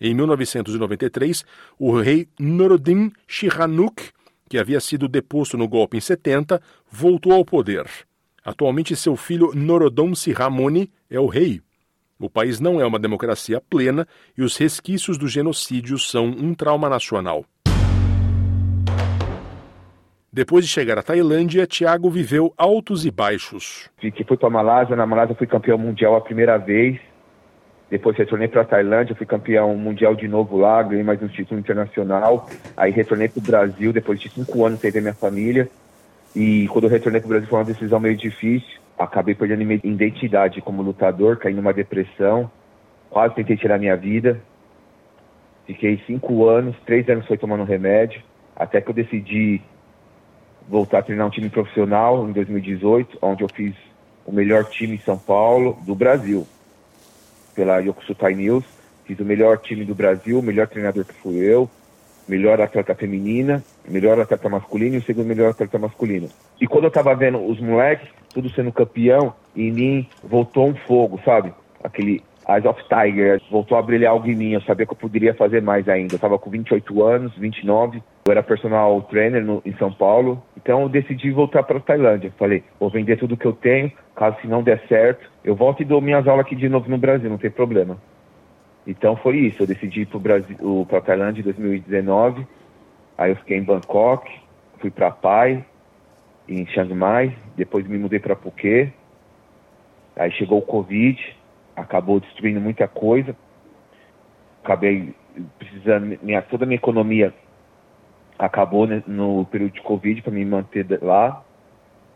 Em 0.00 0.14
1993, 0.14 1.44
o 1.76 1.98
rei 1.98 2.28
Norodom 2.38 3.10
Sihanouk 3.26 4.12
que 4.52 4.58
havia 4.58 4.80
sido 4.80 5.08
deposto 5.08 5.56
no 5.56 5.66
golpe 5.66 5.96
em 5.96 6.00
70, 6.00 6.60
voltou 6.90 7.32
ao 7.32 7.42
poder. 7.42 7.86
Atualmente, 8.44 8.94
seu 8.94 9.16
filho 9.16 9.50
Norodom 9.54 10.14
Sihamoni 10.14 10.90
é 11.08 11.18
o 11.18 11.24
rei. 11.24 11.62
O 12.18 12.28
país 12.28 12.60
não 12.60 12.78
é 12.78 12.84
uma 12.84 12.98
democracia 12.98 13.62
plena 13.62 14.06
e 14.36 14.42
os 14.42 14.58
resquícios 14.58 15.16
do 15.16 15.26
genocídio 15.26 15.98
são 15.98 16.26
um 16.26 16.52
trauma 16.52 16.86
nacional. 16.90 17.46
Depois 20.30 20.66
de 20.66 20.70
chegar 20.70 20.98
à 20.98 21.02
Tailândia, 21.02 21.66
Thiago 21.66 22.10
viveu 22.10 22.52
altos 22.58 23.06
e 23.06 23.10
baixos. 23.10 23.88
Que 23.98 24.22
fui 24.22 24.36
para 24.36 24.48
a 24.48 24.52
Malásia, 24.52 24.94
na 24.94 25.06
Malásia 25.06 25.34
fui 25.34 25.46
campeão 25.46 25.78
mundial 25.78 26.14
a 26.14 26.20
primeira 26.20 26.58
vez. 26.58 27.00
Depois 27.92 28.16
retornei 28.16 28.48
para 28.48 28.62
a 28.62 28.64
Tailândia, 28.64 29.14
fui 29.14 29.26
campeão 29.26 29.76
mundial 29.76 30.14
de 30.14 30.26
novo 30.26 30.56
lá, 30.56 30.82
ganhei 30.82 31.04
mais 31.04 31.22
um 31.22 31.28
título 31.28 31.60
internacional. 31.60 32.48
Aí 32.74 32.90
retornei 32.90 33.28
para 33.28 33.38
o 33.38 33.42
Brasil, 33.42 33.92
depois 33.92 34.18
de 34.18 34.30
cinco 34.30 34.64
anos 34.64 34.80
sem 34.80 34.90
ver 34.90 35.02
minha 35.02 35.12
família. 35.12 35.68
E 36.34 36.66
quando 36.68 36.84
eu 36.84 36.90
retornei 36.90 37.20
para 37.20 37.26
o 37.26 37.28
Brasil 37.28 37.48
foi 37.50 37.58
uma 37.58 37.66
decisão 37.66 38.00
meio 38.00 38.16
difícil. 38.16 38.80
Acabei 38.98 39.34
perdendo 39.34 39.66
minha 39.66 39.78
identidade 39.84 40.62
como 40.62 40.80
lutador, 40.80 41.36
caí 41.36 41.52
numa 41.52 41.74
depressão. 41.74 42.50
Quase 43.10 43.34
tentei 43.34 43.58
tirar 43.58 43.78
minha 43.78 43.94
vida. 43.94 44.40
Fiquei 45.66 46.02
cinco 46.06 46.48
anos, 46.48 46.74
três 46.86 47.06
anos 47.10 47.26
foi 47.26 47.36
tomando 47.36 47.62
remédio. 47.62 48.22
Até 48.56 48.80
que 48.80 48.88
eu 48.88 48.94
decidi 48.94 49.60
voltar 50.66 51.00
a 51.00 51.02
treinar 51.02 51.26
um 51.26 51.30
time 51.30 51.50
profissional 51.50 52.26
em 52.26 52.32
2018, 52.32 53.18
onde 53.20 53.44
eu 53.44 53.48
fiz 53.54 53.74
o 54.24 54.32
melhor 54.32 54.64
time 54.64 54.94
em 54.94 55.00
São 55.00 55.18
Paulo 55.18 55.76
do 55.84 55.94
Brasil 55.94 56.46
pela 57.54 57.78
Yokosutai 57.78 58.34
News. 58.34 58.64
Fiz 59.04 59.18
o 59.18 59.24
melhor 59.24 59.58
time 59.58 59.84
do 59.84 59.94
Brasil, 59.94 60.38
o 60.38 60.42
melhor 60.42 60.68
treinador 60.68 61.04
que 61.04 61.14
fui 61.14 61.36
eu, 61.36 61.68
melhor 62.28 62.60
atleta 62.60 62.94
feminina, 62.94 63.62
melhor 63.88 64.20
atleta 64.20 64.48
masculino 64.48 64.94
e 64.94 64.98
o 64.98 65.02
segundo 65.02 65.26
melhor 65.26 65.50
atleta 65.50 65.78
masculino. 65.78 66.28
E 66.60 66.66
quando 66.66 66.84
eu 66.84 66.90
tava 66.90 67.14
vendo 67.14 67.44
os 67.44 67.60
moleques, 67.60 68.08
tudo 68.32 68.48
sendo 68.50 68.72
campeão, 68.72 69.34
em 69.56 69.72
mim 69.72 70.08
voltou 70.22 70.68
um 70.68 70.74
fogo, 70.74 71.20
sabe? 71.24 71.52
Aquele 71.82 72.22
Eyes 72.48 72.64
of 72.64 72.82
Tiger, 72.88 73.40
voltou 73.50 73.78
a 73.78 73.82
brilhar 73.82 74.12
algo 74.12 74.28
em 74.28 74.34
mim, 74.34 74.50
eu 74.50 74.60
sabia 74.62 74.84
que 74.84 74.92
eu 74.92 74.96
poderia 74.96 75.32
fazer 75.34 75.62
mais 75.62 75.88
ainda. 75.88 76.14
Eu 76.14 76.18
tava 76.18 76.38
com 76.38 76.50
28 76.50 77.02
anos, 77.02 77.32
29, 77.36 78.02
eu 78.26 78.32
era 78.32 78.42
personal 78.42 79.00
trainer 79.02 79.44
no, 79.44 79.62
em 79.64 79.72
São 79.76 79.92
Paulo, 79.92 80.42
então 80.56 80.82
eu 80.82 80.88
decidi 80.88 81.30
voltar 81.30 81.62
para 81.62 81.78
a 81.78 81.80
Tailândia. 81.80 82.32
Falei, 82.38 82.64
vou 82.80 82.90
vender 82.90 83.16
tudo 83.16 83.36
que 83.36 83.46
eu 83.46 83.52
tenho, 83.52 83.92
caso 84.16 84.36
se 84.40 84.48
não 84.48 84.62
der 84.62 84.82
certo, 84.88 85.30
eu 85.44 85.54
volto 85.54 85.82
e 85.82 85.84
dou 85.84 86.00
minhas 86.00 86.26
aulas 86.26 86.44
aqui 86.44 86.56
de 86.56 86.68
novo 86.68 86.90
no 86.90 86.98
Brasil, 86.98 87.30
não 87.30 87.38
tem 87.38 87.50
problema. 87.50 87.96
Então 88.86 89.14
foi 89.16 89.36
isso, 89.36 89.62
eu 89.62 89.66
decidi 89.66 90.00
ir 90.00 90.06
para 90.06 90.42
para 90.88 91.00
Tailândia 91.00 91.40
em 91.40 91.44
2019. 91.44 92.46
Aí 93.16 93.30
eu 93.30 93.36
fiquei 93.36 93.58
em 93.58 93.62
Bangkok, 93.62 94.28
fui 94.78 94.90
para 94.90 95.10
Pai, 95.10 95.64
em 96.48 96.66
Chiang 96.66 96.92
Mai, 96.92 97.36
depois 97.56 97.86
me 97.86 97.96
mudei 97.96 98.18
para 98.18 98.34
Phuket. 98.34 98.92
Aí 100.16 100.30
chegou 100.32 100.58
o 100.58 100.62
Covid, 100.62 101.36
acabou 101.76 102.20
destruindo 102.20 102.60
muita 102.60 102.86
coisa. 102.86 103.36
Acabei 104.62 105.14
precisando, 105.58 106.18
minha, 106.22 106.42
toda 106.42 106.64
a 106.64 106.66
minha 106.66 106.76
economia 106.76 107.34
acabou 108.38 108.86
né, 108.86 109.02
no 109.06 109.44
período 109.46 109.72
de 109.72 109.82
Covid 109.82 110.22
para 110.22 110.32
me 110.32 110.44
manter 110.44 110.86
lá, 111.02 111.44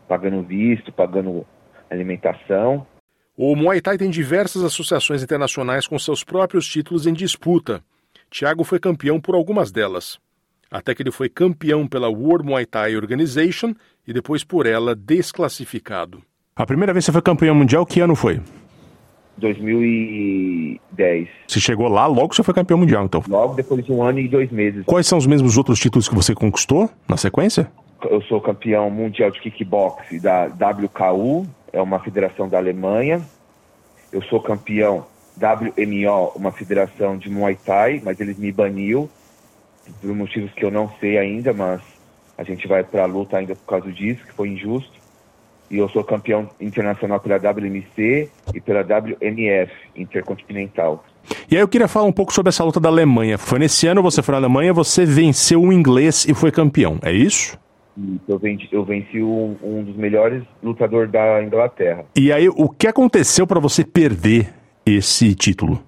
pagando 0.07 0.43
visto, 0.43 0.91
pagando 0.91 1.45
alimentação. 1.89 2.85
O 3.35 3.55
Muay 3.55 3.79
Thai 3.81 3.97
tem 3.97 4.09
diversas 4.09 4.63
associações 4.63 5.23
internacionais 5.23 5.87
com 5.87 5.97
seus 5.97 6.23
próprios 6.23 6.67
títulos 6.67 7.05
em 7.05 7.13
disputa. 7.13 7.81
Thiago 8.29 8.63
foi 8.63 8.79
campeão 8.79 9.21
por 9.21 9.35
algumas 9.35 9.71
delas. 9.71 10.19
Até 10.69 10.93
que 10.93 11.01
ele 11.01 11.11
foi 11.11 11.29
campeão 11.29 11.87
pela 11.87 12.09
World 12.09 12.45
Muay 12.45 12.65
Thai 12.65 12.95
Organization 12.95 13.73
e 14.05 14.11
depois 14.11 14.43
por 14.43 14.65
ela 14.65 14.93
desclassificado. 14.93 16.21
A 16.55 16.65
primeira 16.65 16.91
vez 16.91 17.05
que 17.05 17.11
você 17.11 17.13
foi 17.13 17.21
campeão 17.21 17.55
mundial, 17.55 17.85
que 17.85 18.01
ano 18.01 18.15
foi? 18.15 18.41
2010. 19.37 21.27
Você 21.47 21.59
chegou 21.59 21.87
lá, 21.87 22.05
logo 22.07 22.33
você 22.33 22.43
foi 22.43 22.53
campeão 22.53 22.77
mundial, 22.77 23.05
então. 23.05 23.23
Logo 23.27 23.53
depois 23.53 23.85
de 23.85 23.91
um 23.91 24.03
ano 24.03 24.19
e 24.19 24.27
dois 24.27 24.51
meses. 24.51 24.83
Quais 24.85 25.07
são 25.07 25.17
os 25.17 25.27
mesmos 25.27 25.57
outros 25.57 25.79
títulos 25.79 26.09
que 26.09 26.15
você 26.15 26.33
conquistou 26.33 26.89
na 27.07 27.17
sequência? 27.17 27.71
Eu 28.09 28.21
sou 28.23 28.39
campeão 28.39 28.89
mundial 28.89 29.31
de 29.31 29.39
kickbox 29.39 30.21
da 30.21 30.45
WKU, 30.45 31.47
é 31.73 31.81
uma 31.81 31.99
federação 31.99 32.47
da 32.47 32.57
Alemanha. 32.57 33.21
Eu 34.11 34.21
sou 34.23 34.39
campeão 34.39 35.05
WMO, 35.37 36.31
uma 36.35 36.51
federação 36.51 37.17
de 37.17 37.29
Muay 37.29 37.55
Thai, 37.55 38.01
mas 38.03 38.19
eles 38.19 38.37
me 38.37 38.51
baniu 38.51 39.09
por 40.01 40.13
motivos 40.13 40.51
que 40.53 40.65
eu 40.65 40.71
não 40.71 40.89
sei 40.99 41.17
ainda, 41.17 41.53
mas 41.53 41.81
a 42.37 42.43
gente 42.43 42.67
vai 42.67 42.83
para 42.83 43.03
a 43.03 43.05
luta 43.05 43.37
ainda 43.37 43.55
por 43.55 43.65
causa 43.65 43.91
disso, 43.91 44.25
que 44.25 44.33
foi 44.33 44.49
injusto. 44.49 44.91
E 45.69 45.77
eu 45.77 45.89
sou 45.89 46.03
campeão 46.03 46.49
internacional 46.61 47.19
pela 47.19 47.37
WMC 47.37 48.29
e 48.53 48.61
pela 48.61 48.81
WMF, 48.81 49.71
Intercontinental. 49.95 51.03
E 51.51 51.55
aí 51.55 51.61
eu 51.61 51.67
queria 51.67 51.87
falar 51.87 52.05
um 52.05 52.11
pouco 52.11 52.33
sobre 52.33 52.49
essa 52.49 52.63
luta 52.63 52.79
da 52.79 52.89
Alemanha. 52.89 53.37
Foi 53.37 53.59
nesse 53.59 53.87
ano 53.87 54.01
você 54.01 54.21
foi 54.21 54.31
na 54.33 54.39
Alemanha, 54.39 54.73
você 54.73 55.05
venceu 55.05 55.61
o 55.61 55.73
inglês 55.73 56.25
e 56.25 56.33
foi 56.33 56.51
campeão, 56.51 56.97
é 57.01 57.11
isso? 57.11 57.57
Eu 58.27 58.37
venci, 58.37 58.67
eu 58.71 58.83
venci 58.83 59.21
um, 59.23 59.55
um 59.61 59.83
dos 59.83 59.95
melhores 59.95 60.43
lutadores 60.61 61.11
da 61.11 61.43
Inglaterra. 61.43 62.05
E 62.15 62.31
aí, 62.31 62.47
o 62.47 62.69
que 62.69 62.87
aconteceu 62.87 63.47
para 63.47 63.59
você 63.59 63.83
perder 63.83 64.53
esse 64.85 65.33
título? 65.33 65.81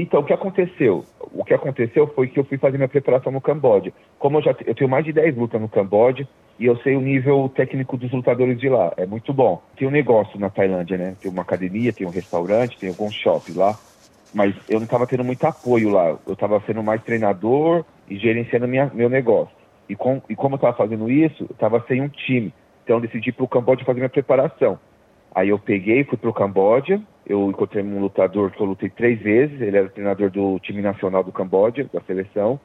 Então, 0.00 0.20
o 0.20 0.24
que 0.24 0.32
aconteceu? 0.32 1.04
O 1.30 1.44
que 1.44 1.52
aconteceu 1.52 2.06
foi 2.06 2.26
que 2.26 2.40
eu 2.40 2.44
fui 2.44 2.56
fazer 2.56 2.78
minha 2.78 2.88
preparação 2.88 3.30
no 3.30 3.40
Camboja. 3.40 3.92
Como 4.18 4.38
eu 4.38 4.42
já 4.42 4.56
eu 4.64 4.74
tenho 4.74 4.88
mais 4.88 5.04
de 5.04 5.12
10 5.12 5.36
lutas 5.36 5.60
no 5.60 5.68
Camboja 5.68 6.26
e 6.58 6.64
eu 6.64 6.74
sei 6.78 6.96
o 6.96 7.02
nível 7.02 7.50
técnico 7.54 7.98
dos 7.98 8.10
lutadores 8.10 8.58
de 8.58 8.66
lá. 8.70 8.94
É 8.96 9.04
muito 9.04 9.30
bom. 9.34 9.62
Tem 9.76 9.86
um 9.86 9.90
negócio 9.90 10.40
na 10.40 10.48
Tailândia, 10.48 10.96
né? 10.96 11.16
Tem 11.20 11.30
uma 11.30 11.42
academia, 11.42 11.92
tem 11.92 12.06
um 12.06 12.10
restaurante, 12.10 12.78
tem 12.78 12.88
alguns 12.88 13.14
shoppings 13.14 13.58
lá. 13.58 13.78
Mas 14.32 14.54
eu 14.70 14.78
não 14.78 14.84
estava 14.84 15.06
tendo 15.06 15.22
muito 15.22 15.44
apoio 15.44 15.90
lá. 15.90 16.16
Eu 16.26 16.32
estava 16.32 16.62
sendo 16.66 16.82
mais 16.82 17.02
treinador 17.02 17.84
e 18.08 18.16
gerenciando 18.16 18.66
minha, 18.66 18.90
meu 18.94 19.10
negócio. 19.10 19.54
E, 19.86 19.94
com, 19.94 20.22
e 20.30 20.34
como 20.34 20.54
eu 20.54 20.56
estava 20.56 20.76
fazendo 20.78 21.10
isso, 21.10 21.42
eu 21.42 21.52
estava 21.52 21.84
sem 21.86 22.00
um 22.00 22.08
time. 22.08 22.54
Então 22.84 22.96
eu 22.96 23.02
decidi 23.02 23.28
ir 23.28 23.32
para 23.32 23.44
o 23.44 23.48
Camboja 23.48 23.84
fazer 23.84 24.00
minha 24.00 24.08
preparação. 24.08 24.78
Aí 25.34 25.50
eu 25.50 25.58
peguei, 25.58 26.04
fui 26.04 26.16
para 26.16 26.30
o 26.30 26.34
Camboja, 26.34 27.02
eu 27.26 27.48
encontrei 27.48 27.82
um 27.82 28.00
lutador 28.00 28.50
que 28.50 28.60
eu 28.60 28.66
lutei 28.66 28.88
três 28.88 29.20
vezes, 29.20 29.60
ele 29.60 29.76
era 29.76 29.88
treinador 29.88 30.30
do 30.30 30.58
time 30.58 30.82
nacional 30.82 31.22
do 31.22 31.32
Camboja, 31.32 31.88
da 31.92 32.00
seleção, 32.00 32.58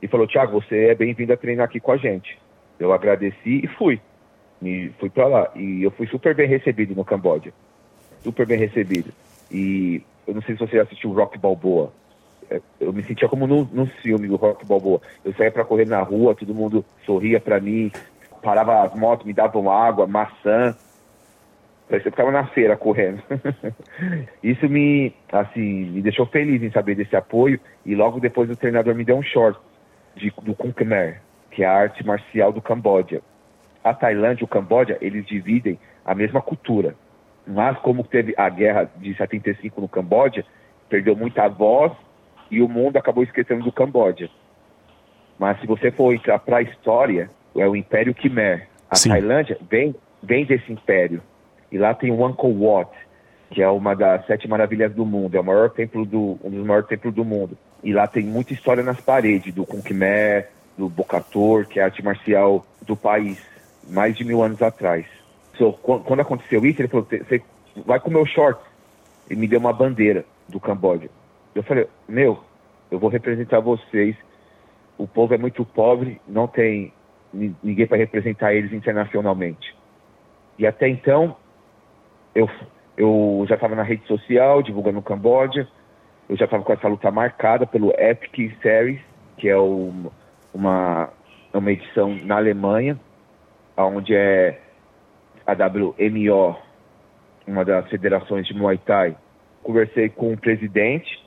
e 0.00 0.08
falou, 0.08 0.26
Thiago, 0.26 0.60
você 0.60 0.86
é 0.86 0.94
bem-vindo 0.94 1.32
a 1.32 1.36
treinar 1.36 1.66
aqui 1.66 1.78
com 1.78 1.92
a 1.92 1.96
gente. 1.96 2.38
Eu 2.78 2.92
agradeci 2.92 3.60
e 3.64 3.68
fui. 3.68 4.00
E 4.60 4.90
fui 4.98 5.08
para 5.08 5.26
lá. 5.26 5.50
E 5.54 5.82
eu 5.82 5.90
fui 5.92 6.06
super 6.08 6.34
bem 6.34 6.48
recebido 6.48 6.94
no 6.94 7.04
Camboja. 7.04 7.52
Super 8.22 8.46
bem 8.46 8.58
recebido. 8.58 9.12
E 9.50 10.02
eu 10.26 10.34
não 10.34 10.42
sei 10.42 10.56
se 10.56 10.60
você 10.60 10.76
já 10.76 10.82
assistiu 10.82 11.12
Rock 11.12 11.38
Balboa. 11.38 11.92
É, 12.50 12.60
eu 12.80 12.92
me 12.92 13.02
sentia 13.04 13.28
como 13.28 13.46
num, 13.46 13.66
num 13.72 13.86
filme 13.86 14.26
do 14.26 14.36
Rock 14.36 14.66
Balboa. 14.66 15.00
Eu 15.24 15.32
saía 15.34 15.50
para 15.50 15.64
correr 15.64 15.86
na 15.86 16.02
rua, 16.02 16.34
todo 16.34 16.54
mundo 16.54 16.84
sorria 17.06 17.40
para 17.40 17.60
mim, 17.60 17.90
parava 18.42 18.82
as 18.82 18.94
motos, 18.94 19.26
me 19.26 19.32
davam 19.32 19.70
água, 19.70 20.06
maçã. 20.06 20.76
Parecia 21.92 22.10
que 22.10 22.20
eu 22.20 22.24
ficava 22.24 22.30
na 22.30 22.46
feira 22.46 22.74
correndo. 22.74 23.22
Isso 24.42 24.66
me, 24.66 25.14
assim, 25.30 25.90
me 25.90 26.00
deixou 26.00 26.24
feliz 26.24 26.62
em 26.62 26.70
saber 26.70 26.94
desse 26.94 27.14
apoio. 27.14 27.60
E 27.84 27.94
logo 27.94 28.18
depois 28.18 28.48
o 28.48 28.56
treinador 28.56 28.94
me 28.94 29.04
deu 29.04 29.14
um 29.14 29.22
short 29.22 29.60
de, 30.16 30.32
do 30.40 30.54
Kung 30.54 30.72
Khmer, 30.72 31.20
que 31.50 31.62
é 31.62 31.66
a 31.66 31.74
arte 31.74 32.02
marcial 32.02 32.50
do 32.50 32.62
Camboja. 32.62 33.20
A 33.84 33.92
Tailândia 33.92 34.42
e 34.42 34.44
o 34.46 34.48
Camboja, 34.48 34.96
eles 35.02 35.26
dividem 35.26 35.78
a 36.02 36.14
mesma 36.14 36.40
cultura. 36.40 36.94
Mas 37.46 37.78
como 37.80 38.04
teve 38.04 38.32
a 38.38 38.48
guerra 38.48 38.90
de 38.96 39.14
75 39.14 39.78
no 39.78 39.88
Camboja, 39.88 40.46
perdeu 40.88 41.14
muita 41.14 41.46
voz 41.46 41.92
e 42.50 42.62
o 42.62 42.68
mundo 42.70 42.96
acabou 42.96 43.22
esquecendo 43.22 43.64
do 43.64 43.72
Camboja. 43.72 44.30
Mas 45.38 45.60
se 45.60 45.66
você 45.66 45.90
for 45.90 46.14
entrar 46.14 46.38
para 46.38 46.56
a 46.56 46.62
história, 46.62 47.28
é 47.54 47.68
o 47.68 47.76
Império 47.76 48.14
Khmer. 48.14 48.66
A 48.90 48.94
Sim. 48.96 49.10
Tailândia 49.10 49.58
vem, 49.68 49.94
vem 50.22 50.46
desse 50.46 50.72
império. 50.72 51.22
E 51.72 51.78
lá 51.78 51.94
tem 51.94 52.12
o 52.12 52.24
Angkor 52.24 52.52
Wat, 52.52 52.90
que 53.50 53.62
é 53.62 53.68
uma 53.68 53.96
das 53.96 54.26
sete 54.26 54.46
maravilhas 54.46 54.92
do 54.94 55.06
mundo. 55.06 55.34
É 55.34 55.40
o 55.40 55.44
maior 55.44 55.70
templo 55.70 56.04
do, 56.04 56.38
um 56.44 56.50
dos 56.50 56.66
maiores 56.66 56.86
templos 56.86 57.14
do 57.14 57.24
mundo. 57.24 57.56
E 57.82 57.94
lá 57.94 58.06
tem 58.06 58.22
muita 58.22 58.52
história 58.52 58.82
nas 58.82 59.00
paredes 59.00 59.54
do 59.54 59.64
Kung 59.64 59.80
Khmer, 59.80 60.50
do 60.76 60.88
Bokator, 60.88 61.66
que 61.66 61.80
é 61.80 61.82
a 61.82 61.86
arte 61.86 62.04
marcial 62.04 62.66
do 62.82 62.94
país, 62.94 63.42
mais 63.88 64.14
de 64.14 64.22
mil 64.22 64.42
anos 64.42 64.60
atrás. 64.60 65.06
So, 65.56 65.72
quando 65.72 66.20
aconteceu 66.20 66.64
isso, 66.66 66.82
ele 66.82 66.88
falou: 66.88 67.06
você 67.06 67.42
vai 67.86 67.98
com 67.98 68.10
meu 68.10 68.26
short. 68.26 68.60
E 69.30 69.34
me 69.34 69.48
deu 69.48 69.58
uma 69.58 69.72
bandeira 69.72 70.26
do 70.48 70.60
Camboja. 70.60 71.08
Eu 71.54 71.62
falei, 71.62 71.86
meu, 72.06 72.38
eu 72.90 72.98
vou 72.98 73.08
representar 73.08 73.60
vocês. 73.60 74.14
O 74.98 75.06
povo 75.06 75.32
é 75.32 75.38
muito 75.38 75.64
pobre, 75.64 76.20
não 76.28 76.46
tem 76.46 76.92
ninguém 77.32 77.86
para 77.86 77.96
representar 77.96 78.52
eles 78.52 78.72
internacionalmente. 78.72 79.74
E 80.58 80.66
até 80.66 80.86
então, 80.86 81.34
eu, 82.34 82.48
eu 82.96 83.44
já 83.48 83.54
estava 83.54 83.74
na 83.74 83.82
rede 83.82 84.06
social, 84.06 84.62
divulgando 84.62 84.98
o 84.98 85.02
Camboja. 85.02 85.68
Eu 86.28 86.36
já 86.36 86.44
estava 86.44 86.62
com 86.62 86.72
essa 86.72 86.88
luta 86.88 87.10
marcada 87.10 87.66
pelo 87.66 87.92
Epic 87.98 88.56
Series, 88.62 89.00
que 89.36 89.48
é 89.48 89.56
uma, 89.56 91.10
uma 91.52 91.72
edição 91.72 92.16
na 92.24 92.36
Alemanha, 92.36 92.98
onde 93.76 94.14
é 94.14 94.58
a 95.46 95.52
WMO, 95.52 96.56
uma 97.46 97.64
das 97.64 97.88
federações 97.88 98.46
de 98.46 98.54
Muay 98.54 98.78
Thai. 98.78 99.16
Conversei 99.62 100.08
com 100.08 100.32
o 100.32 100.38
presidente 100.38 101.22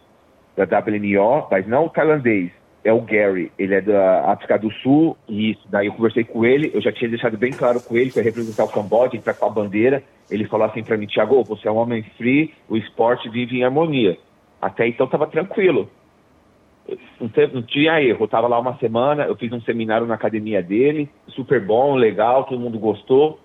da 0.56 0.64
WMO, 0.64 1.48
mas 1.52 1.68
não 1.68 1.86
o 1.86 1.90
tailandês, 1.90 2.52
é 2.86 2.94
o 2.94 3.02
Gary, 3.02 3.52
ele 3.58 3.74
é 3.74 3.82
da 3.82 4.32
África 4.32 4.60
do 4.60 4.72
Sul, 4.72 5.18
e 5.28 5.58
daí 5.68 5.88
eu 5.88 5.94
conversei 5.94 6.24
com 6.24 6.46
ele, 6.46 6.70
eu 6.72 6.80
já 6.80 6.92
tinha 6.92 7.10
deixado 7.10 7.36
bem 7.36 7.52
claro 7.52 7.82
com 7.82 7.98
ele 7.98 8.12
que 8.12 8.20
eu 8.20 8.22
ia 8.22 8.30
representar 8.30 8.64
o 8.64 8.72
Camboja, 8.72 9.18
entrar 9.18 9.34
com 9.34 9.48
a 9.48 9.50
bandeira, 9.50 10.04
ele 10.30 10.46
falou 10.46 10.68
assim 10.68 10.84
para 10.84 10.96
mim, 10.96 11.08
Thiago, 11.08 11.44
você 11.44 11.68
é 11.68 11.72
um 11.72 11.78
homem 11.78 12.04
free, 12.16 12.54
o 12.70 12.78
esporte 12.78 13.28
vive 13.28 13.58
em 13.58 13.64
harmonia. 13.64 14.18
Até 14.62 14.88
então 14.88 15.08
estava 15.08 15.26
tranquilo, 15.26 15.90
não 17.20 17.64
tinha 17.64 18.00
erro, 18.00 18.20
eu 18.22 18.26
estava 18.26 18.48
lá 18.48 18.60
uma 18.60 18.78
semana, 18.78 19.24
eu 19.24 19.36
fiz 19.36 19.52
um 19.52 19.62
seminário 19.62 20.06
na 20.06 20.14
academia 20.14 20.62
dele, 20.62 21.10
super 21.30 21.60
bom, 21.60 21.96
legal, 21.96 22.44
todo 22.44 22.62
mundo 22.62 22.78
gostou, 22.78 23.40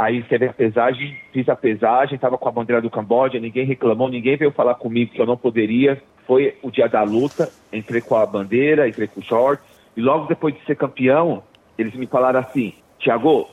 Aí 0.00 0.22
teve 0.22 0.46
a 0.46 0.52
pesagem, 0.54 1.14
fiz 1.30 1.46
a 1.46 1.54
pesagem, 1.54 2.14
estava 2.14 2.38
com 2.38 2.48
a 2.48 2.52
bandeira 2.52 2.80
do 2.80 2.88
Camboja, 2.88 3.38
ninguém 3.38 3.66
reclamou, 3.66 4.08
ninguém 4.08 4.34
veio 4.34 4.50
falar 4.50 4.74
comigo 4.76 5.12
que 5.12 5.20
eu 5.20 5.26
não 5.26 5.36
poderia. 5.36 6.02
Foi 6.30 6.56
o 6.62 6.70
dia 6.70 6.88
da 6.88 7.02
luta, 7.02 7.50
entrei 7.72 8.00
com 8.00 8.14
a 8.14 8.24
bandeira, 8.24 8.86
entrei 8.86 9.08
com 9.08 9.18
o 9.18 9.24
short. 9.24 9.60
E 9.96 10.00
logo 10.00 10.28
depois 10.28 10.54
de 10.54 10.64
ser 10.64 10.76
campeão, 10.76 11.42
eles 11.76 11.92
me 11.96 12.06
falaram 12.06 12.38
assim: 12.38 12.72
Tiago, 13.00 13.48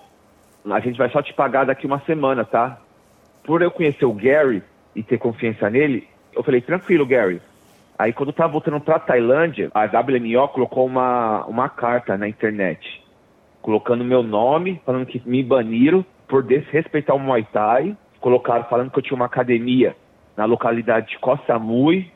a 0.63 0.79
gente 0.79 0.95
vai 0.95 1.09
só 1.09 1.19
te 1.23 1.33
pagar 1.33 1.65
daqui 1.65 1.87
uma 1.87 1.99
semana, 2.01 2.45
tá? 2.45 2.79
Por 3.43 3.63
eu 3.63 3.71
conhecer 3.71 4.05
o 4.05 4.13
Gary 4.13 4.61
e 4.95 5.01
ter 5.01 5.17
confiança 5.17 5.71
nele, 5.71 6.07
eu 6.31 6.43
falei: 6.43 6.61
tranquilo, 6.61 7.03
Gary. 7.03 7.41
Aí 7.97 8.13
quando 8.13 8.29
eu 8.29 8.33
tava 8.33 8.53
voltando 8.53 8.79
pra 8.79 8.99
Tailândia, 8.99 9.71
a 9.73 9.85
WMO 9.85 10.47
colocou 10.49 10.85
uma, 10.85 11.47
uma 11.47 11.69
carta 11.69 12.15
na 12.15 12.29
internet, 12.29 13.03
colocando 13.59 14.03
meu 14.03 14.21
nome, 14.21 14.79
falando 14.85 15.07
que 15.07 15.19
me 15.27 15.41
baniram 15.41 16.05
por 16.27 16.43
desrespeitar 16.43 17.15
o 17.15 17.19
Muay 17.19 17.43
Thai, 17.51 17.97
colocaram 18.21 18.65
falando 18.65 18.91
que 18.91 18.99
eu 18.99 19.03
tinha 19.03 19.15
uma 19.15 19.25
academia 19.25 19.95
na 20.35 20.45
localidade 20.45 21.09
de 21.09 21.17
Koh 21.17 21.39
Samui, 21.47 22.11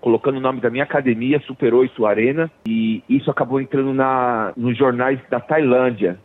colocando 0.00 0.38
o 0.38 0.40
nome 0.40 0.60
da 0.60 0.70
minha 0.70 0.84
academia, 0.84 1.40
Super 1.40 1.74
8 1.74 2.06
Arena, 2.06 2.50
e 2.66 3.02
isso 3.08 3.30
acabou 3.30 3.60
entrando 3.60 3.92
na, 3.92 4.52
nos 4.56 4.76
jornais 4.76 5.20
da 5.28 5.38
Tailândia. 5.38 6.18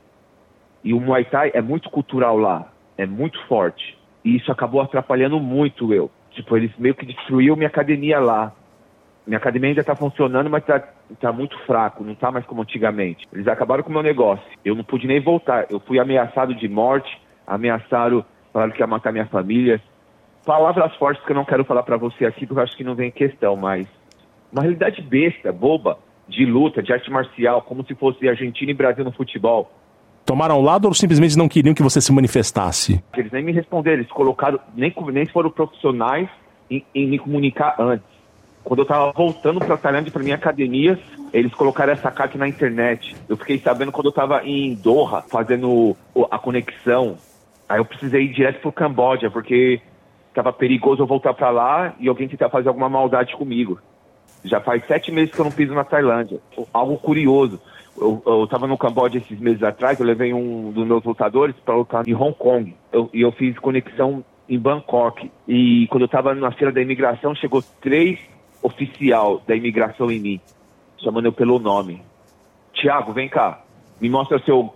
E 0.83 0.93
o 0.93 0.99
Muay 0.99 1.25
Thai 1.25 1.51
é 1.53 1.61
muito 1.61 1.89
cultural 1.89 2.37
lá, 2.37 2.71
é 2.97 3.05
muito 3.05 3.39
forte. 3.47 3.97
E 4.23 4.35
isso 4.35 4.51
acabou 4.51 4.81
atrapalhando 4.81 5.39
muito 5.39 5.93
eu. 5.93 6.09
Tipo, 6.31 6.57
eles 6.57 6.71
meio 6.77 6.95
que 6.95 7.05
destruíram 7.05 7.55
minha 7.55 7.67
academia 7.67 8.19
lá. 8.19 8.51
Minha 9.25 9.37
academia 9.37 9.69
ainda 9.69 9.81
está 9.81 9.95
funcionando, 9.95 10.49
mas 10.49 10.61
está 10.61 10.79
tá 11.19 11.31
muito 11.31 11.57
fraco, 11.65 12.03
não 12.03 12.13
está 12.13 12.31
mais 12.31 12.45
como 12.45 12.61
antigamente. 12.61 13.27
Eles 13.33 13.47
acabaram 13.47 13.83
com 13.83 13.89
o 13.89 13.93
meu 13.93 14.03
negócio. 14.03 14.45
Eu 14.63 14.75
não 14.75 14.83
pude 14.83 15.07
nem 15.07 15.19
voltar. 15.19 15.65
Eu 15.69 15.79
fui 15.79 15.99
ameaçado 15.99 16.53
de 16.53 16.67
morte, 16.67 17.19
ameaçaram, 17.47 18.23
falaram 18.53 18.71
que 18.71 18.81
ia 18.81 18.87
matar 18.87 19.11
minha 19.11 19.25
família. 19.25 19.81
Palavras 20.45 20.95
fortes 20.95 21.23
que 21.25 21.31
eu 21.31 21.35
não 21.35 21.45
quero 21.45 21.65
falar 21.65 21.83
para 21.83 21.97
você 21.97 22.25
aqui, 22.25 22.45
porque 22.45 22.59
eu 22.59 22.63
acho 22.63 22.77
que 22.77 22.83
não 22.83 22.93
vem 22.93 23.09
questão, 23.09 23.55
mas 23.55 23.87
uma 24.51 24.61
realidade 24.61 25.01
besta, 25.01 25.51
boba, 25.51 25.97
de 26.27 26.45
luta, 26.45 26.83
de 26.83 26.93
arte 26.93 27.09
marcial, 27.09 27.61
como 27.61 27.83
se 27.85 27.95
fosse 27.95 28.27
Argentina 28.27 28.71
e 28.71 28.73
Brasil 28.73 29.03
no 29.03 29.11
futebol. 29.11 29.71
Tomaram 30.25 30.61
lado 30.61 30.85
ou 30.85 30.93
simplesmente 30.93 31.37
não 31.37 31.47
queriam 31.47 31.73
que 31.73 31.83
você 31.83 31.99
se 31.99 32.11
manifestasse? 32.11 33.03
Eles 33.15 33.31
nem 33.31 33.43
me 33.43 33.51
responderam, 33.51 33.99
eles 33.99 34.11
colocaram, 34.11 34.59
nem, 34.75 34.93
nem 35.11 35.25
foram 35.25 35.49
profissionais 35.49 36.29
em, 36.69 36.83
em 36.93 37.07
me 37.07 37.19
comunicar 37.19 37.75
antes. 37.79 38.07
Quando 38.63 38.79
eu 38.79 38.83
estava 38.83 39.11
voltando 39.11 39.59
para 39.59 39.77
Tailândia, 39.77 40.11
para 40.11 40.23
minha 40.23 40.35
academia, 40.35 40.99
eles 41.31 41.53
colocaram 41.53 41.93
essa 41.93 42.09
carta 42.09 42.37
na 42.37 42.47
internet. 42.47 43.15
Eu 43.29 43.37
fiquei 43.37 43.59
sabendo 43.59 43.91
quando 43.91 44.07
eu 44.07 44.09
estava 44.09 44.43
em 44.43 44.73
Doha, 44.73 45.21
fazendo 45.21 45.95
a 46.31 46.39
conexão 46.39 47.15
Aí 47.67 47.79
eu 47.79 47.85
precisei 47.85 48.23
ir 48.23 48.33
direto 48.33 48.61
pro 48.61 48.71
Camboja, 48.71 49.29
porque 49.29 49.81
tava 50.35 50.53
perigoso 50.53 51.01
eu 51.01 51.07
voltar 51.07 51.33
para 51.33 51.49
lá 51.49 51.95
e 51.99 52.07
alguém 52.07 52.27
tentar 52.27 52.49
fazer 52.49 52.67
alguma 52.67 52.89
maldade 52.89 53.35
comigo. 53.35 53.79
Já 54.43 54.59
faz 54.59 54.85
sete 54.85 55.11
meses 55.11 55.33
que 55.33 55.39
eu 55.39 55.45
não 55.45 55.51
piso 55.51 55.73
na 55.73 55.83
Tailândia. 55.83 56.39
Algo 56.71 56.97
curioso. 56.97 57.59
Eu, 57.97 58.21
eu 58.25 58.45
tava 58.47 58.67
no 58.67 58.77
Camboja 58.77 59.17
esses 59.17 59.39
meses 59.39 59.63
atrás, 59.63 59.99
eu 59.99 60.05
levei 60.05 60.33
um 60.33 60.71
dos 60.71 60.85
meus 60.85 61.03
lutadores 61.03 61.55
para 61.63 61.75
lutar 61.75 62.07
em 62.07 62.13
Hong 62.13 62.35
Kong. 62.37 62.69
E 62.69 62.75
eu, 62.95 63.09
eu 63.13 63.31
fiz 63.31 63.57
conexão 63.57 64.23
em 64.47 64.59
Bangkok. 64.59 65.31
E 65.47 65.87
quando 65.87 66.03
eu 66.03 66.07
tava 66.07 66.35
na 66.35 66.51
feira 66.51 66.71
da 66.71 66.81
imigração, 66.81 67.33
chegou 67.33 67.63
três 67.81 68.19
oficial 68.61 69.41
da 69.47 69.55
imigração 69.55 70.11
em 70.11 70.19
mim, 70.19 70.41
chamando 70.97 71.27
eu 71.27 71.33
pelo 71.33 71.57
nome. 71.57 72.01
Tiago, 72.73 73.13
vem 73.13 73.29
cá, 73.29 73.63
me 74.01 74.09
mostra 74.09 74.37
seu, 74.39 74.73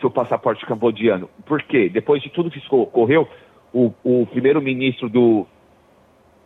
seu 0.00 0.10
passaporte 0.10 0.64
cambodiano. 0.64 1.28
Por 1.44 1.62
quê? 1.62 1.88
Depois 1.88 2.22
de 2.22 2.30
tudo 2.30 2.50
que 2.50 2.62
ocorreu, 2.70 3.28
o, 3.72 3.92
o 4.02 4.26
primeiro-ministro 4.26 5.08
do 5.08 5.46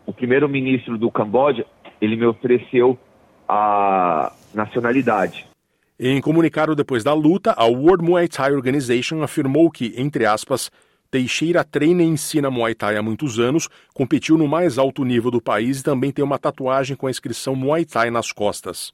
o 0.06 0.12
primeiro-ministro 0.12 0.98
do 0.98 1.10
Camboja, 1.10 1.64
ele 2.00 2.16
me 2.16 2.26
ofereceu 2.26 2.98
a 3.48 4.32
nacionalidade. 4.52 5.46
Em 5.98 6.20
comunicado 6.20 6.74
depois 6.74 7.02
da 7.02 7.14
luta, 7.14 7.54
a 7.56 7.64
World 7.64 8.04
Muay 8.04 8.28
Thai 8.28 8.52
Organization 8.52 9.22
afirmou 9.22 9.70
que, 9.70 9.94
entre 9.96 10.26
aspas, 10.26 10.70
Teixeira 11.10 11.62
treina 11.64 12.02
e 12.02 12.06
ensina 12.06 12.50
Muay 12.50 12.74
Thai 12.74 12.96
há 12.96 13.02
muitos 13.02 13.38
anos, 13.38 13.68
competiu 13.94 14.36
no 14.36 14.48
mais 14.48 14.76
alto 14.76 15.04
nível 15.04 15.30
do 15.30 15.40
país 15.40 15.80
e 15.80 15.84
também 15.84 16.10
tem 16.10 16.24
uma 16.24 16.38
tatuagem 16.38 16.96
com 16.96 17.06
a 17.06 17.10
inscrição 17.10 17.54
Muay 17.54 17.84
Thai 17.84 18.10
nas 18.10 18.32
costas. 18.32 18.92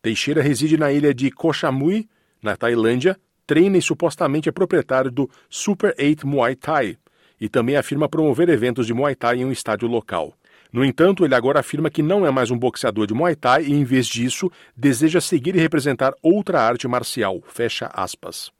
Teixeira 0.00 0.40
reside 0.40 0.78
na 0.78 0.92
ilha 0.92 1.12
de 1.12 1.30
Koh 1.30 1.52
Samui, 1.52 2.08
na 2.40 2.56
Tailândia, 2.56 3.18
treina 3.44 3.76
e 3.76 3.82
supostamente 3.82 4.48
é 4.48 4.52
proprietário 4.52 5.10
do 5.10 5.28
Super 5.50 5.94
8 5.98 6.26
Muay 6.26 6.54
Thai 6.54 6.96
e 7.40 7.48
também 7.48 7.76
afirma 7.76 8.08
promover 8.08 8.48
eventos 8.48 8.86
de 8.86 8.94
Muay 8.94 9.14
Thai 9.14 9.38
em 9.38 9.44
um 9.44 9.52
estádio 9.52 9.88
local. 9.88 10.34
No 10.72 10.84
entanto, 10.84 11.24
ele 11.24 11.34
agora 11.34 11.60
afirma 11.60 11.90
que 11.90 12.02
não 12.02 12.26
é 12.26 12.30
mais 12.30 12.50
um 12.50 12.58
boxeador 12.58 13.06
de 13.06 13.14
Muay 13.14 13.34
Thai 13.34 13.64
e, 13.64 13.72
em 13.72 13.84
vez 13.84 14.06
disso, 14.06 14.50
deseja 14.76 15.20
seguir 15.20 15.56
e 15.56 15.60
representar 15.60 16.12
outra 16.22 16.60
arte 16.60 16.86
marcial. 16.86 17.40
Fecha 17.46 17.90
aspas. 17.94 18.50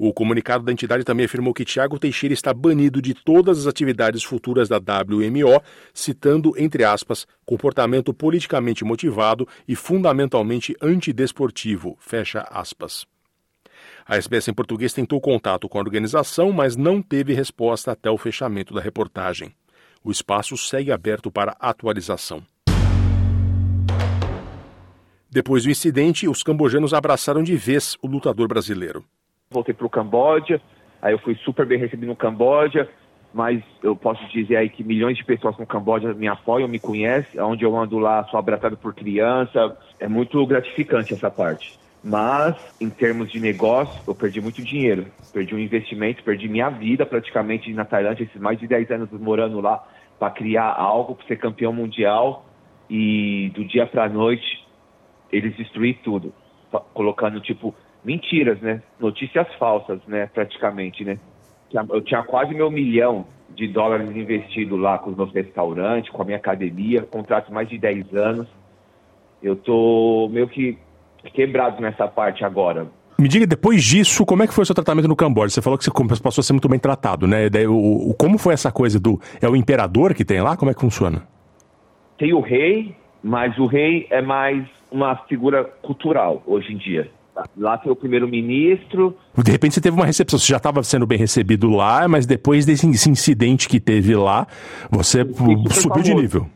O 0.00 0.12
comunicado 0.12 0.62
da 0.62 0.70
entidade 0.70 1.02
também 1.02 1.26
afirmou 1.26 1.52
que 1.52 1.64
Tiago 1.64 1.98
Teixeira 1.98 2.32
está 2.32 2.54
banido 2.54 3.02
de 3.02 3.14
todas 3.14 3.58
as 3.58 3.66
atividades 3.66 4.22
futuras 4.22 4.68
da 4.68 4.76
WMO, 4.76 5.60
citando, 5.92 6.54
entre 6.56 6.84
aspas, 6.84 7.26
comportamento 7.44 8.14
politicamente 8.14 8.84
motivado 8.84 9.48
e 9.66 9.74
fundamentalmente 9.74 10.76
antidesportivo. 10.80 11.96
Fecha 11.98 12.42
aspas. 12.42 13.06
A 14.10 14.16
SBS 14.16 14.48
em 14.48 14.54
português 14.54 14.94
tentou 14.94 15.20
contato 15.20 15.68
com 15.68 15.76
a 15.76 15.82
organização, 15.82 16.50
mas 16.50 16.76
não 16.76 17.02
teve 17.02 17.34
resposta 17.34 17.92
até 17.92 18.10
o 18.10 18.16
fechamento 18.16 18.72
da 18.72 18.80
reportagem. 18.80 19.52
O 20.02 20.10
espaço 20.10 20.56
segue 20.56 20.90
aberto 20.90 21.30
para 21.30 21.54
atualização. 21.60 22.42
Depois 25.30 25.64
do 25.64 25.70
incidente, 25.70 26.26
os 26.26 26.42
cambojanos 26.42 26.94
abraçaram 26.94 27.42
de 27.42 27.54
vez 27.54 27.98
o 28.00 28.06
lutador 28.06 28.48
brasileiro. 28.48 29.04
Voltei 29.50 29.74
para 29.74 29.86
o 29.86 29.90
Camboja, 29.90 30.58
aí 31.02 31.12
eu 31.12 31.18
fui 31.18 31.34
super 31.44 31.66
bem 31.66 31.78
recebido 31.78 32.08
no 32.08 32.16
Camboja, 32.16 32.88
mas 33.34 33.62
eu 33.82 33.94
posso 33.94 34.26
dizer 34.28 34.56
aí 34.56 34.70
que 34.70 34.82
milhões 34.82 35.18
de 35.18 35.24
pessoas 35.24 35.58
no 35.58 35.66
Camboja 35.66 36.14
me 36.14 36.28
apoiam, 36.28 36.66
me 36.66 36.78
conhecem, 36.78 37.38
onde 37.42 37.62
eu 37.62 37.76
ando 37.78 37.98
lá 37.98 38.24
sou 38.30 38.40
abraçado 38.40 38.74
por 38.78 38.94
criança, 38.94 39.76
é 40.00 40.08
muito 40.08 40.46
gratificante 40.46 41.12
essa 41.12 41.30
parte. 41.30 41.78
Mas, 42.08 42.56
em 42.80 42.88
termos 42.88 43.30
de 43.30 43.38
negócio, 43.38 44.02
eu 44.06 44.14
perdi 44.14 44.40
muito 44.40 44.62
dinheiro. 44.62 45.08
Perdi 45.30 45.54
um 45.54 45.58
investimento, 45.58 46.24
perdi 46.24 46.48
minha 46.48 46.70
vida 46.70 47.04
praticamente 47.04 47.70
na 47.74 47.84
Tailândia, 47.84 48.24
esses 48.24 48.40
mais 48.40 48.58
de 48.58 48.66
10 48.66 48.90
anos 48.92 49.10
morando 49.12 49.60
lá 49.60 49.86
para 50.18 50.30
criar 50.30 50.72
algo, 50.72 51.14
para 51.14 51.26
ser 51.26 51.36
campeão 51.36 51.70
mundial. 51.70 52.46
E 52.88 53.52
do 53.54 53.62
dia 53.62 53.86
para 53.86 54.08
noite, 54.08 54.66
eles 55.30 55.54
destruíram 55.54 55.98
tudo. 56.02 56.34
Colocando, 56.94 57.42
tipo, 57.42 57.74
mentiras, 58.02 58.58
né? 58.62 58.82
Notícias 58.98 59.46
falsas, 59.56 60.00
né? 60.06 60.30
Praticamente, 60.32 61.04
né? 61.04 61.18
Eu 61.90 62.00
tinha 62.00 62.22
quase 62.22 62.54
meu 62.54 62.70
milhão 62.70 63.26
de 63.50 63.68
dólares 63.68 64.08
investido 64.16 64.78
lá 64.78 64.96
com 64.96 65.10
os 65.10 65.16
meus 65.16 65.32
restaurantes, 65.34 66.10
com 66.10 66.22
a 66.22 66.24
minha 66.24 66.38
academia, 66.38 67.02
contrato 67.02 67.52
mais 67.52 67.68
de 67.68 67.76
10 67.76 68.14
anos. 68.14 68.48
Eu 69.42 69.56
tô 69.56 70.30
meio 70.32 70.48
que 70.48 70.78
quebrado 71.32 71.80
nessa 71.80 72.06
parte 72.06 72.44
agora. 72.44 72.86
Me 73.18 73.26
diga, 73.26 73.46
depois 73.46 73.82
disso, 73.82 74.24
como 74.24 74.44
é 74.44 74.46
que 74.46 74.54
foi 74.54 74.62
o 74.62 74.66
seu 74.66 74.74
tratamento 74.74 75.08
no 75.08 75.16
Camboja? 75.16 75.52
Você 75.52 75.60
falou 75.60 75.76
que 75.76 75.84
você 75.84 76.22
passou 76.22 76.40
a 76.40 76.44
ser 76.44 76.52
muito 76.52 76.68
bem 76.68 76.78
tratado, 76.78 77.26
né? 77.26 77.48
O, 77.68 78.10
o, 78.10 78.14
como 78.14 78.38
foi 78.38 78.54
essa 78.54 78.70
coisa 78.70 79.00
do... 79.00 79.20
É 79.42 79.48
o 79.48 79.56
imperador 79.56 80.14
que 80.14 80.24
tem 80.24 80.40
lá? 80.40 80.56
Como 80.56 80.70
é 80.70 80.74
que 80.74 80.80
funciona? 80.80 81.26
Tem 82.16 82.32
o 82.32 82.40
rei, 82.40 82.94
mas 83.20 83.58
o 83.58 83.66
rei 83.66 84.06
é 84.10 84.22
mais 84.22 84.64
uma 84.90 85.16
figura 85.28 85.64
cultural 85.64 86.42
hoje 86.46 86.72
em 86.72 86.76
dia. 86.76 87.10
Lá 87.56 87.76
tem 87.78 87.90
o 87.90 87.96
primeiro-ministro. 87.96 89.16
De 89.36 89.50
repente 89.50 89.74
você 89.74 89.80
teve 89.80 89.96
uma 89.96 90.06
recepção, 90.06 90.38
você 90.38 90.46
já 90.46 90.56
estava 90.56 90.82
sendo 90.82 91.06
bem 91.06 91.18
recebido 91.18 91.70
lá, 91.70 92.06
mas 92.08 92.26
depois 92.26 92.64
desse 92.64 92.86
incidente 92.86 93.68
que 93.68 93.80
teve 93.80 94.14
lá, 94.14 94.46
você 94.90 95.24
subiu 95.24 95.68
famoso. 95.70 96.02
de 96.02 96.14
nível. 96.14 96.46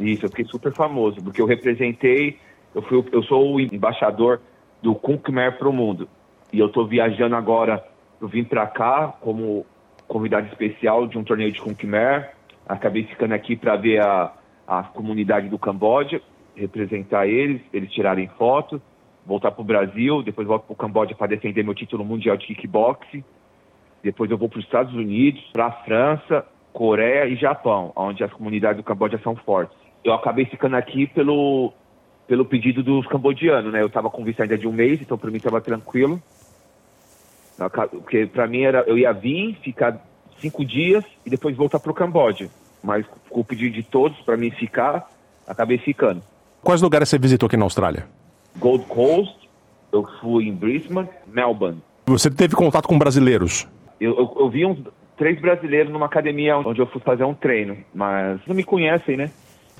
Isso, 0.00 0.24
eu 0.24 0.30
fiquei 0.30 0.44
super 0.46 0.72
famoso, 0.72 1.22
porque 1.22 1.40
eu 1.40 1.46
representei 1.46 2.36
eu, 2.74 2.82
fui, 2.82 3.04
eu 3.12 3.22
sou 3.24 3.54
o 3.54 3.60
embaixador 3.60 4.40
do 4.80 4.94
Kunkmer 4.94 5.58
para 5.58 5.68
o 5.68 5.72
mundo. 5.72 6.08
E 6.52 6.58
eu 6.58 6.66
estou 6.66 6.86
viajando 6.86 7.36
agora, 7.36 7.84
eu 8.20 8.28
vim 8.28 8.44
para 8.44 8.66
cá 8.66 9.14
como 9.20 9.64
convidado 10.06 10.46
especial 10.48 11.06
de 11.06 11.16
um 11.16 11.24
torneio 11.24 11.52
de 11.52 11.60
Kunkmer. 11.60 12.32
Acabei 12.68 13.04
ficando 13.04 13.32
aqui 13.32 13.56
para 13.56 13.76
ver 13.76 14.02
a, 14.02 14.32
a 14.66 14.82
comunidade 14.82 15.48
do 15.48 15.58
Camboja, 15.58 16.20
representar 16.54 17.26
eles, 17.26 17.62
eles 17.72 17.90
tirarem 17.90 18.28
foto, 18.38 18.80
voltar 19.24 19.50
para 19.50 19.62
o 19.62 19.64
Brasil, 19.64 20.22
depois 20.22 20.46
volto 20.46 20.64
para 20.64 20.72
o 20.72 20.76
Camboja 20.76 21.14
para 21.14 21.28
defender 21.28 21.64
meu 21.64 21.74
título 21.74 22.04
mundial 22.04 22.36
de 22.36 22.46
kickboxing. 22.46 23.24
Depois 24.02 24.30
eu 24.30 24.36
vou 24.36 24.48
para 24.48 24.58
os 24.58 24.64
Estados 24.64 24.92
Unidos, 24.94 25.42
para 25.52 25.66
a 25.66 25.72
França, 25.72 26.44
Coreia 26.72 27.26
e 27.26 27.36
Japão, 27.36 27.92
onde 27.94 28.24
as 28.24 28.32
comunidades 28.32 28.78
do 28.78 28.82
Camboja 28.82 29.18
são 29.22 29.36
fortes. 29.36 29.76
Eu 30.04 30.12
acabei 30.12 30.44
ficando 30.46 30.74
aqui 30.74 31.06
pelo 31.06 31.72
pelo 32.26 32.44
pedido 32.44 32.82
dos 32.82 33.06
cambodianos, 33.06 33.72
né? 33.72 33.82
Eu 33.82 33.86
estava 33.86 34.10
com 34.10 34.24
visto 34.24 34.40
ainda 34.42 34.56
de 34.56 34.66
um 34.66 34.72
mês, 34.72 35.00
então 35.00 35.18
para 35.18 35.30
mim 35.30 35.36
estava 35.36 35.60
tranquilo. 35.60 36.22
Porque 37.90 38.26
para 38.26 38.46
mim 38.46 38.62
era, 38.62 38.80
eu 38.86 38.96
ia 38.98 39.12
vir, 39.12 39.56
ficar 39.62 40.00
cinco 40.40 40.64
dias 40.64 41.04
e 41.24 41.30
depois 41.30 41.56
voltar 41.56 41.78
para 41.78 41.90
o 41.90 41.94
Camboja. 41.94 42.48
Mas 42.82 43.06
com 43.28 43.40
o 43.40 43.44
pedido 43.44 43.74
de 43.74 43.82
todos 43.82 44.18
para 44.20 44.36
mim 44.36 44.50
ficar, 44.50 45.08
acabei 45.46 45.78
ficando. 45.78 46.22
Quais 46.62 46.82
lugares 46.82 47.08
você 47.08 47.18
visitou 47.18 47.46
aqui 47.46 47.56
na 47.56 47.64
Austrália? 47.64 48.06
Gold 48.56 48.84
Coast, 48.86 49.48
eu 49.92 50.04
fui 50.20 50.48
em 50.48 50.54
Brisbane, 50.54 51.08
Melbourne. 51.26 51.80
Você 52.06 52.30
teve 52.30 52.54
contato 52.54 52.88
com 52.88 52.98
brasileiros? 52.98 53.66
Eu, 54.00 54.16
eu, 54.16 54.36
eu 54.40 54.50
vi 54.50 54.66
uns 54.66 54.78
três 55.16 55.40
brasileiros 55.40 55.92
numa 55.92 56.06
academia 56.06 56.56
onde 56.58 56.80
eu 56.80 56.86
fui 56.86 57.00
fazer 57.00 57.24
um 57.24 57.34
treino, 57.34 57.76
mas 57.94 58.40
não 58.46 58.54
me 58.54 58.64
conhecem, 58.64 59.16
né? 59.16 59.30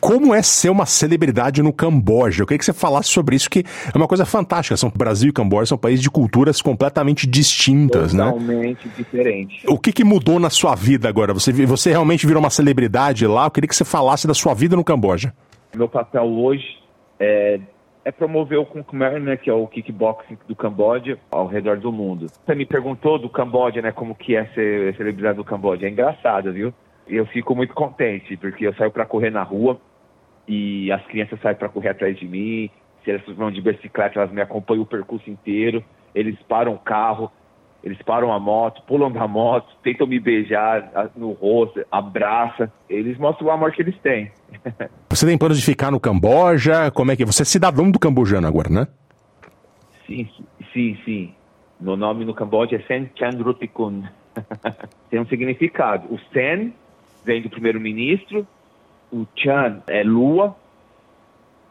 Como 0.02 0.34
é 0.34 0.42
ser 0.42 0.68
uma 0.68 0.84
celebridade 0.84 1.62
no 1.62 1.72
Camboja? 1.72 2.42
Eu 2.42 2.46
queria 2.46 2.58
que 2.58 2.64
você 2.64 2.72
falasse 2.72 3.08
sobre 3.08 3.36
isso, 3.36 3.48
que 3.48 3.60
é 3.60 3.96
uma 3.96 4.08
coisa 4.08 4.26
fantástica. 4.26 4.76
São 4.76 4.90
Brasil 4.90 5.30
e 5.30 5.32
Camboja 5.32 5.66
são 5.66 5.78
países 5.78 6.02
de 6.02 6.10
culturas 6.10 6.60
completamente 6.60 7.24
distintas, 7.24 8.10
Totalmente 8.10 8.16
né? 8.16 8.48
Totalmente 8.48 8.88
diferentes. 8.88 9.64
O 9.68 9.78
que, 9.78 9.92
que 9.92 10.02
mudou 10.02 10.40
na 10.40 10.50
sua 10.50 10.74
vida 10.74 11.08
agora? 11.08 11.32
Você, 11.32 11.52
você 11.52 11.90
realmente 11.90 12.26
virou 12.26 12.42
uma 12.42 12.50
celebridade 12.50 13.24
lá? 13.28 13.44
Eu 13.44 13.50
queria 13.52 13.68
que 13.68 13.76
você 13.76 13.84
falasse 13.84 14.26
da 14.26 14.34
sua 14.34 14.54
vida 14.54 14.74
no 14.74 14.82
Camboja. 14.82 15.32
Meu 15.72 15.88
papel 15.88 16.24
hoje 16.24 16.66
é, 17.20 17.60
é 18.04 18.10
promover 18.10 18.58
o 18.58 18.66
Kung 18.66 18.82
Khmer, 18.82 19.20
né, 19.20 19.36
que 19.36 19.48
é 19.48 19.54
o 19.54 19.68
kickboxing 19.68 20.36
do 20.48 20.56
Camboja, 20.56 21.16
ao 21.30 21.46
redor 21.46 21.78
do 21.78 21.92
mundo. 21.92 22.26
Você 22.44 22.56
me 22.56 22.66
perguntou 22.66 23.20
do 23.20 23.30
Camboja, 23.30 23.80
né, 23.80 23.92
como 23.92 24.16
que 24.16 24.34
é 24.34 24.46
ser 24.46 24.96
celebridade 24.96 25.36
do 25.36 25.44
Camboja. 25.44 25.86
É 25.86 25.90
engraçado, 25.90 26.52
viu? 26.52 26.74
Eu 27.06 27.24
fico 27.26 27.54
muito 27.54 27.72
contente, 27.72 28.36
porque 28.36 28.66
eu 28.66 28.74
saio 28.74 28.90
para 28.90 29.06
correr 29.06 29.30
na 29.30 29.44
rua, 29.44 29.80
e 30.46 30.90
as 30.90 31.04
crianças 31.06 31.40
saem 31.40 31.56
para 31.56 31.68
correr 31.68 31.90
atrás 31.90 32.18
de 32.18 32.26
mim. 32.26 32.70
Se 33.04 33.10
elas 33.10 33.22
vão 33.36 33.50
de 33.50 33.60
bicicleta, 33.60 34.18
elas 34.18 34.32
me 34.32 34.40
acompanham 34.40 34.82
o 34.82 34.86
percurso 34.86 35.28
inteiro. 35.28 35.82
Eles 36.14 36.36
param 36.48 36.74
o 36.74 36.78
carro, 36.78 37.30
eles 37.82 38.00
param 38.02 38.32
a 38.32 38.38
moto, 38.38 38.82
pulam 38.86 39.10
da 39.10 39.26
moto, 39.26 39.74
tentam 39.82 40.06
me 40.06 40.20
beijar 40.20 41.10
no 41.16 41.32
rosto, 41.32 41.84
abraça. 41.90 42.72
Eles 42.88 43.18
mostram 43.18 43.48
o 43.48 43.50
amor 43.50 43.72
que 43.72 43.82
eles 43.82 43.98
têm. 43.98 44.30
Você 45.10 45.26
tem 45.26 45.36
planos 45.36 45.58
de 45.58 45.64
ficar 45.64 45.90
no 45.90 45.98
Camboja? 45.98 46.90
Como 46.92 47.10
é 47.10 47.16
que 47.16 47.22
é? 47.22 47.26
Você 47.26 47.42
é 47.42 47.44
cidadão 47.44 47.90
do 47.90 47.98
cambojano 47.98 48.46
agora, 48.46 48.68
né? 48.68 48.86
Sim, 50.06 50.28
sim, 50.72 50.96
sim. 51.04 51.34
Meu 51.80 51.96
nome 51.96 52.24
no 52.24 52.34
Camboja 52.34 52.76
é 52.76 52.82
Sen 52.82 53.10
Chandrutikun. 53.16 54.04
tem 55.10 55.18
um 55.18 55.26
significado. 55.26 56.06
O 56.12 56.18
Sen 56.32 56.72
vem 57.24 57.42
do 57.42 57.50
primeiro-ministro 57.50 58.46
o 59.12 59.26
Chan 59.36 59.82
é 59.86 60.02
lua, 60.02 60.56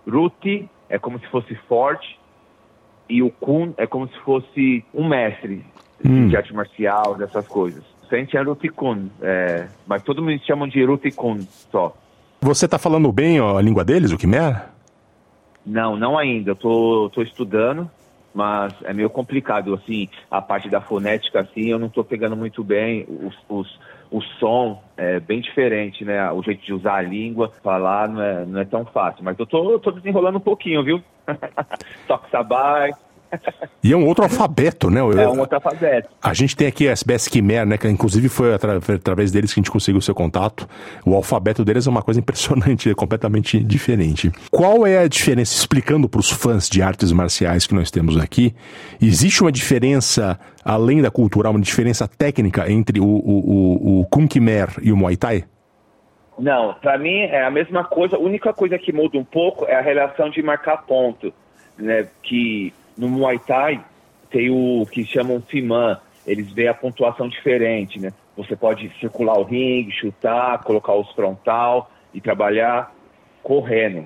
Ruti 0.08 0.70
é 0.90 1.00
como 1.00 1.20
se 1.20 1.28
fosse 1.28 1.56
forte 1.68 2.20
e 3.10 3.22
o 3.22 3.30
Kun 3.30 3.74
é 3.78 3.86
como 3.86 4.08
se 4.08 4.18
fosse 4.20 4.86
um 4.94 5.08
mestre, 5.08 5.66
hum. 6.06 6.28
de 6.28 6.38
arte 6.38 6.54
marcial, 6.54 7.16
dessas 7.16 7.48
coisas. 7.48 7.84
Frente 8.08 8.36
é 8.36 8.42
Rutikun, 8.42 9.08
é, 9.22 9.68
mas 9.88 10.04
todo 10.04 10.22
mundo 10.22 10.40
chamam 10.46 10.68
de 10.68 10.84
Rutikun 10.84 11.40
só. 11.72 11.96
Você 12.42 12.66
está 12.66 12.78
falando 12.78 13.12
bem 13.12 13.40
ó, 13.40 13.58
a 13.58 13.62
língua 13.62 13.84
deles, 13.86 14.12
o 14.12 14.18
Khmer? 14.18 14.64
Não, 15.66 15.96
não 15.96 16.18
ainda. 16.18 16.52
Eu 16.52 16.56
tô, 16.56 17.10
tô 17.14 17.22
estudando, 17.22 17.90
mas 18.34 18.74
é 18.84 18.94
meio 18.94 19.10
complicado. 19.10 19.74
Assim, 19.74 20.10
a 20.30 20.42
parte 20.42 20.70
da 20.70 20.82
fonética, 20.82 21.42
assim, 21.42 21.70
eu 21.70 21.80
não 21.80 21.88
estou 21.88 22.04
pegando 22.04 22.36
muito 22.36 22.64
bem. 22.64 23.06
Os, 23.08 23.36
os, 23.48 23.80
o 24.12 24.22
som 24.22 24.84
é 24.98 25.20
bem 25.22 25.40
diferente, 25.40 26.04
né? 26.04 26.30
O 26.32 26.44
jeito 26.44 26.64
de 26.66 26.74
usar 26.74 26.96
a 26.96 27.02
língua, 27.02 27.52
falar 27.64 28.10
não 28.10 28.22
é, 28.22 28.46
não 28.46 28.60
é 28.60 28.66
tão 28.66 28.86
fácil. 28.86 29.24
Mas 29.24 29.40
eu 29.40 29.46
tô, 29.46 29.80
tô 29.80 29.90
desenrolando 29.92 30.38
um 30.38 30.42
pouquinho, 30.42 30.84
viu? 30.84 31.02
Toque 32.08 32.30
sabai, 32.30 32.92
e 33.84 33.92
é 33.92 33.98
um 33.98 34.06
outro 34.06 34.24
alfabeto, 34.24 34.90
né? 34.90 35.00
É 35.00 35.04
um 35.04 35.40
outro 35.40 35.56
alfabeto. 35.56 36.10
A 36.22 36.34
gente 36.34 36.56
tem 36.56 36.68
aqui 36.68 36.88
a 36.88 36.92
SBS 36.92 37.28
Khmer, 37.28 37.66
né? 37.66 37.78
Que 37.78 37.88
inclusive 37.88 38.30
foi 38.30 38.54
atra 38.54 38.78
através 38.78 39.32
deles 39.32 39.54
que 39.54 39.60
a 39.60 39.62
gente 39.62 39.72
conseguiu 39.72 40.00
o 40.00 40.02
seu 40.02 40.14
contato. 40.14 40.68
O 41.06 41.16
alfabeto 41.16 41.64
deles 41.66 41.88
é 41.88 41.90
uma 41.90 42.02
coisa 42.02 42.20
impressionante, 42.20 42.90
é 42.90 42.94
completamente 42.94 43.60
diferente. 43.60 44.32
Qual 44.50 44.86
é 44.86 45.00
a 45.00 45.08
diferença, 45.08 45.56
explicando 45.56 46.08
para 46.08 46.20
os 46.20 46.30
fãs 46.30 46.70
de 46.70 46.82
artes 46.82 47.12
marciais 47.12 47.66
que 47.66 47.74
nós 47.74 47.90
temos 47.90 48.18
aqui, 48.18 48.54
existe 49.02 49.42
uma 49.42 49.52
diferença, 49.52 50.40
além 50.64 51.02
da 51.02 51.10
cultural, 51.10 51.52
uma 51.52 51.62
diferença 51.62 52.08
técnica 52.08 52.72
entre 52.72 53.00
o, 53.00 53.06
o, 53.06 53.10
o, 53.10 54.02
o 54.02 54.06
Kung 54.06 54.28
Khmer 54.28 54.70
e 54.82 54.92
o 54.92 54.98
Muay 54.98 55.18
Thai? 55.18 55.46
Não, 56.38 56.74
para 56.74 56.98
mim 56.98 57.20
é 57.20 57.44
a 57.44 57.52
mesma 57.52 57.84
coisa. 57.84 58.16
A 58.16 58.20
única 58.20 58.54
coisa 58.54 58.78
que 58.78 58.92
muda 58.92 59.18
um 59.18 59.24
pouco 59.24 59.66
é 59.66 59.76
a 59.76 59.82
relação 59.82 60.30
de 60.30 60.42
marcar 60.42 60.78
ponto, 60.78 61.32
né? 61.78 62.08
Que 62.24 62.74
no 63.02 63.10
Muay 63.10 63.40
Thai 63.40 63.84
tem 64.30 64.52
o 64.52 64.86
que 64.86 65.04
chamam 65.04 65.42
Fiman, 65.42 66.00
eles 66.26 66.52
veem 66.54 66.68
a 66.68 66.74
pontuação 66.74 67.28
diferente, 67.28 68.00
né? 68.00 68.14
Você 68.38 68.56
pode 68.56 68.90
circular 69.00 69.40
o 69.40 69.44
ringue, 69.44 69.92
chutar, 69.92 70.60
colocar 70.60 70.94
os 70.94 71.12
frontal 71.14 71.92
e 72.14 72.22
trabalhar 72.22 72.94
correndo, 73.42 74.06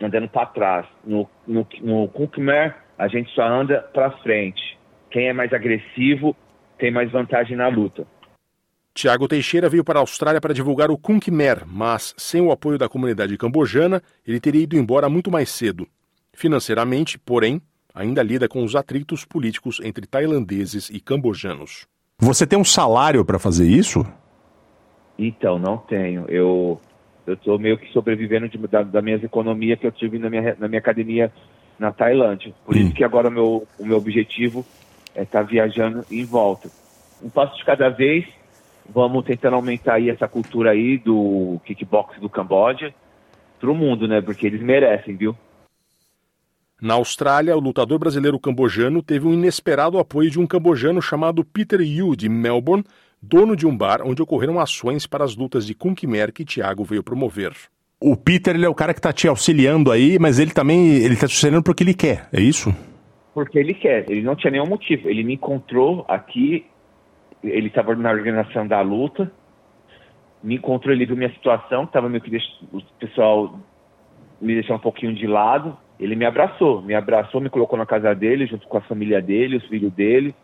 andando 0.00 0.28
para 0.28 0.46
trás. 0.46 0.86
No, 1.04 1.28
no, 1.44 1.66
no 1.82 2.08
Khmer, 2.08 2.76
a 2.96 3.08
gente 3.08 3.28
só 3.32 3.42
anda 3.42 3.80
para 3.92 4.12
frente. 4.18 4.78
Quem 5.10 5.26
é 5.26 5.32
mais 5.32 5.52
agressivo 5.52 6.36
tem 6.78 6.92
mais 6.92 7.10
vantagem 7.10 7.56
na 7.56 7.66
luta. 7.66 8.06
Tiago 8.94 9.26
Teixeira 9.26 9.68
veio 9.68 9.82
para 9.82 9.98
a 9.98 10.02
Austrália 10.02 10.40
para 10.40 10.54
divulgar 10.54 10.92
o 10.92 10.98
Kung 10.98 11.18
Khmer, 11.18 11.64
mas 11.66 12.14
sem 12.16 12.40
o 12.40 12.52
apoio 12.52 12.78
da 12.78 12.88
comunidade 12.88 13.36
cambojana, 13.36 14.00
ele 14.24 14.38
teria 14.38 14.62
ido 14.62 14.76
embora 14.76 15.08
muito 15.08 15.28
mais 15.28 15.50
cedo. 15.50 15.88
Financeiramente, 16.32 17.18
porém, 17.18 17.60
ainda 17.98 18.22
lida 18.22 18.48
com 18.48 18.62
os 18.62 18.76
atritos 18.76 19.24
políticos 19.24 19.80
entre 19.82 20.06
tailandeses 20.06 20.88
e 20.88 21.00
cambojanos. 21.00 21.86
Você 22.20 22.46
tem 22.46 22.58
um 22.58 22.64
salário 22.64 23.24
para 23.24 23.40
fazer 23.40 23.68
isso? 23.68 24.06
Então, 25.18 25.58
não 25.58 25.76
tenho. 25.76 26.24
Eu 26.28 26.80
eu 27.26 27.34
estou 27.34 27.58
meio 27.58 27.76
que 27.76 27.92
sobrevivendo 27.92 28.48
de, 28.48 28.56
da, 28.68 28.82
da 28.82 29.02
minha 29.02 29.16
economia 29.16 29.76
que 29.76 29.86
eu 29.86 29.92
tive 29.92 30.18
na 30.18 30.30
minha, 30.30 30.56
na 30.58 30.66
minha 30.66 30.78
academia 30.78 31.30
na 31.78 31.92
Tailândia. 31.92 32.54
Por 32.64 32.74
hum. 32.74 32.78
isso 32.78 32.94
que 32.94 33.04
agora 33.04 33.28
o 33.28 33.30
meu, 33.30 33.66
o 33.78 33.84
meu 33.84 33.98
objetivo 33.98 34.64
é 35.14 35.22
estar 35.24 35.40
tá 35.40 35.44
viajando 35.44 36.06
em 36.10 36.24
volta. 36.24 36.70
Um 37.22 37.28
passo 37.28 37.56
de 37.58 37.64
cada 37.64 37.90
vez, 37.90 38.24
vamos 38.88 39.24
tentando 39.24 39.56
aumentar 39.56 39.94
aí 39.94 40.08
essa 40.08 40.26
cultura 40.26 40.70
aí 40.70 40.96
do 40.96 41.60
kickbox 41.66 42.18
do 42.18 42.30
Camboja 42.30 42.94
para 43.60 43.70
o 43.70 43.74
mundo, 43.74 44.08
né? 44.08 44.22
Porque 44.22 44.46
eles 44.46 44.62
merecem, 44.62 45.14
viu? 45.14 45.36
Na 46.80 46.94
Austrália, 46.94 47.56
o 47.56 47.60
lutador 47.60 47.98
brasileiro 47.98 48.38
cambojano 48.38 49.02
teve 49.02 49.26
um 49.26 49.34
inesperado 49.34 49.98
apoio 49.98 50.30
de 50.30 50.38
um 50.38 50.46
cambojano 50.46 51.02
chamado 51.02 51.44
Peter 51.44 51.80
Yu, 51.80 52.14
de 52.14 52.28
Melbourne, 52.28 52.84
dono 53.20 53.56
de 53.56 53.66
um 53.66 53.76
bar 53.76 54.00
onde 54.04 54.22
ocorreram 54.22 54.60
ações 54.60 55.04
para 55.04 55.24
as 55.24 55.34
lutas 55.34 55.66
de 55.66 55.74
Kung 55.74 55.92
Khmer 55.92 56.32
que 56.32 56.44
Thiago 56.44 56.84
veio 56.84 57.02
promover. 57.02 57.52
O 58.00 58.16
Peter 58.16 58.54
ele 58.54 58.64
é 58.64 58.68
o 58.68 58.76
cara 58.76 58.94
que 58.94 59.00
está 59.00 59.12
te 59.12 59.26
auxiliando 59.26 59.90
aí, 59.90 60.20
mas 60.20 60.38
ele 60.38 60.52
também 60.52 60.98
ele 60.98 61.14
está 61.14 61.26
te 61.26 61.32
auxiliando 61.32 61.64
porque 61.64 61.82
ele 61.82 61.94
quer, 61.94 62.28
é 62.32 62.40
isso? 62.40 62.72
Porque 63.34 63.58
ele 63.58 63.74
quer, 63.74 64.08
ele 64.08 64.22
não 64.22 64.36
tinha 64.36 64.52
nenhum 64.52 64.68
motivo. 64.68 65.08
Ele 65.08 65.24
me 65.24 65.34
encontrou 65.34 66.04
aqui, 66.06 66.64
ele 67.42 67.66
estava 67.66 67.96
na 67.96 68.12
organização 68.12 68.68
da 68.68 68.80
luta, 68.82 69.32
me 70.44 70.54
encontrou, 70.54 70.94
ele 70.94 71.06
viu 71.06 71.16
minha 71.16 71.32
situação, 71.34 71.82
estava 71.82 72.08
meio 72.08 72.22
que 72.22 72.30
deix... 72.30 72.44
o 72.72 72.80
pessoal 73.00 73.58
me 74.40 74.54
deixou 74.54 74.76
um 74.76 74.80
pouquinho 74.80 75.12
de 75.12 75.26
lado, 75.26 75.76
ele 75.98 76.14
me 76.14 76.24
abraçou, 76.24 76.80
me 76.82 76.94
abraçou, 76.94 77.40
me 77.40 77.50
colocou 77.50 77.78
na 77.78 77.86
casa 77.86 78.14
dele, 78.14 78.46
junto 78.46 78.66
com 78.68 78.78
a 78.78 78.82
família 78.82 79.20
dele, 79.20 79.56
os 79.56 79.66
filhos 79.66 79.92
dele, 79.92 80.34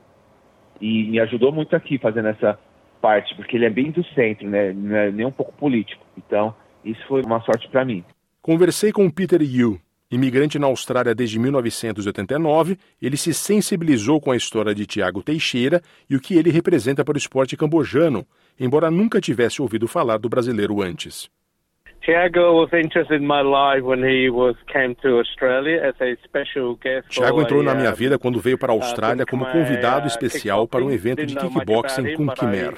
e 0.80 1.04
me 1.04 1.20
ajudou 1.20 1.52
muito 1.52 1.76
aqui 1.76 1.98
fazendo 1.98 2.28
essa 2.28 2.58
parte, 3.00 3.34
porque 3.36 3.56
ele 3.56 3.66
é 3.66 3.70
bem 3.70 3.90
do 3.90 4.04
centro, 4.14 4.48
né? 4.48 4.72
Não 4.72 4.96
é 4.96 5.10
nem 5.12 5.26
um 5.26 5.30
pouco 5.30 5.52
político. 5.52 6.04
Então, 6.16 6.54
isso 6.84 7.00
foi 7.06 7.22
uma 7.22 7.40
sorte 7.42 7.68
para 7.68 7.84
mim. 7.84 8.04
Conversei 8.42 8.92
com 8.92 9.08
Peter 9.08 9.40
Yu, 9.40 9.78
imigrante 10.10 10.58
na 10.58 10.66
Austrália 10.66 11.14
desde 11.14 11.38
1989. 11.38 12.76
Ele 13.00 13.16
se 13.16 13.32
sensibilizou 13.32 14.20
com 14.20 14.32
a 14.32 14.36
história 14.36 14.74
de 14.74 14.86
Tiago 14.86 15.22
Teixeira 15.22 15.80
e 16.10 16.16
o 16.16 16.20
que 16.20 16.34
ele 16.34 16.50
representa 16.50 17.04
para 17.04 17.14
o 17.14 17.18
esporte 17.18 17.56
cambojano, 17.56 18.26
embora 18.58 18.90
nunca 18.90 19.20
tivesse 19.20 19.62
ouvido 19.62 19.86
falar 19.86 20.18
do 20.18 20.28
brasileiro 20.28 20.82
antes. 20.82 21.30
Tiago 22.04 22.60
was 22.60 22.70
interested 22.74 23.22
in 23.22 23.26
my 23.26 23.40
life 23.40 23.82
when 23.82 24.04
he 24.04 24.28
was 24.28 24.54
came 24.70 24.94
to 24.96 25.20
Australia 25.20 25.80
as 25.88 25.94
a 26.02 26.14
special 26.22 26.76
guest. 26.76 27.08
Tiago 27.08 27.40
entrou 27.40 27.62
na 27.62 27.74
minha 27.74 27.92
vida 27.92 28.18
quando 28.18 28.38
veio 28.40 28.58
para 28.58 28.72
a 28.72 28.76
Austrália 28.76 29.24
como 29.24 29.46
convidado 29.46 30.06
especial 30.06 30.68
para 30.68 30.84
um 30.84 30.90
evento 30.90 31.24
de 31.24 31.34
kickboxing 31.34 32.14
com 32.14 32.26
Khmer. 32.26 32.74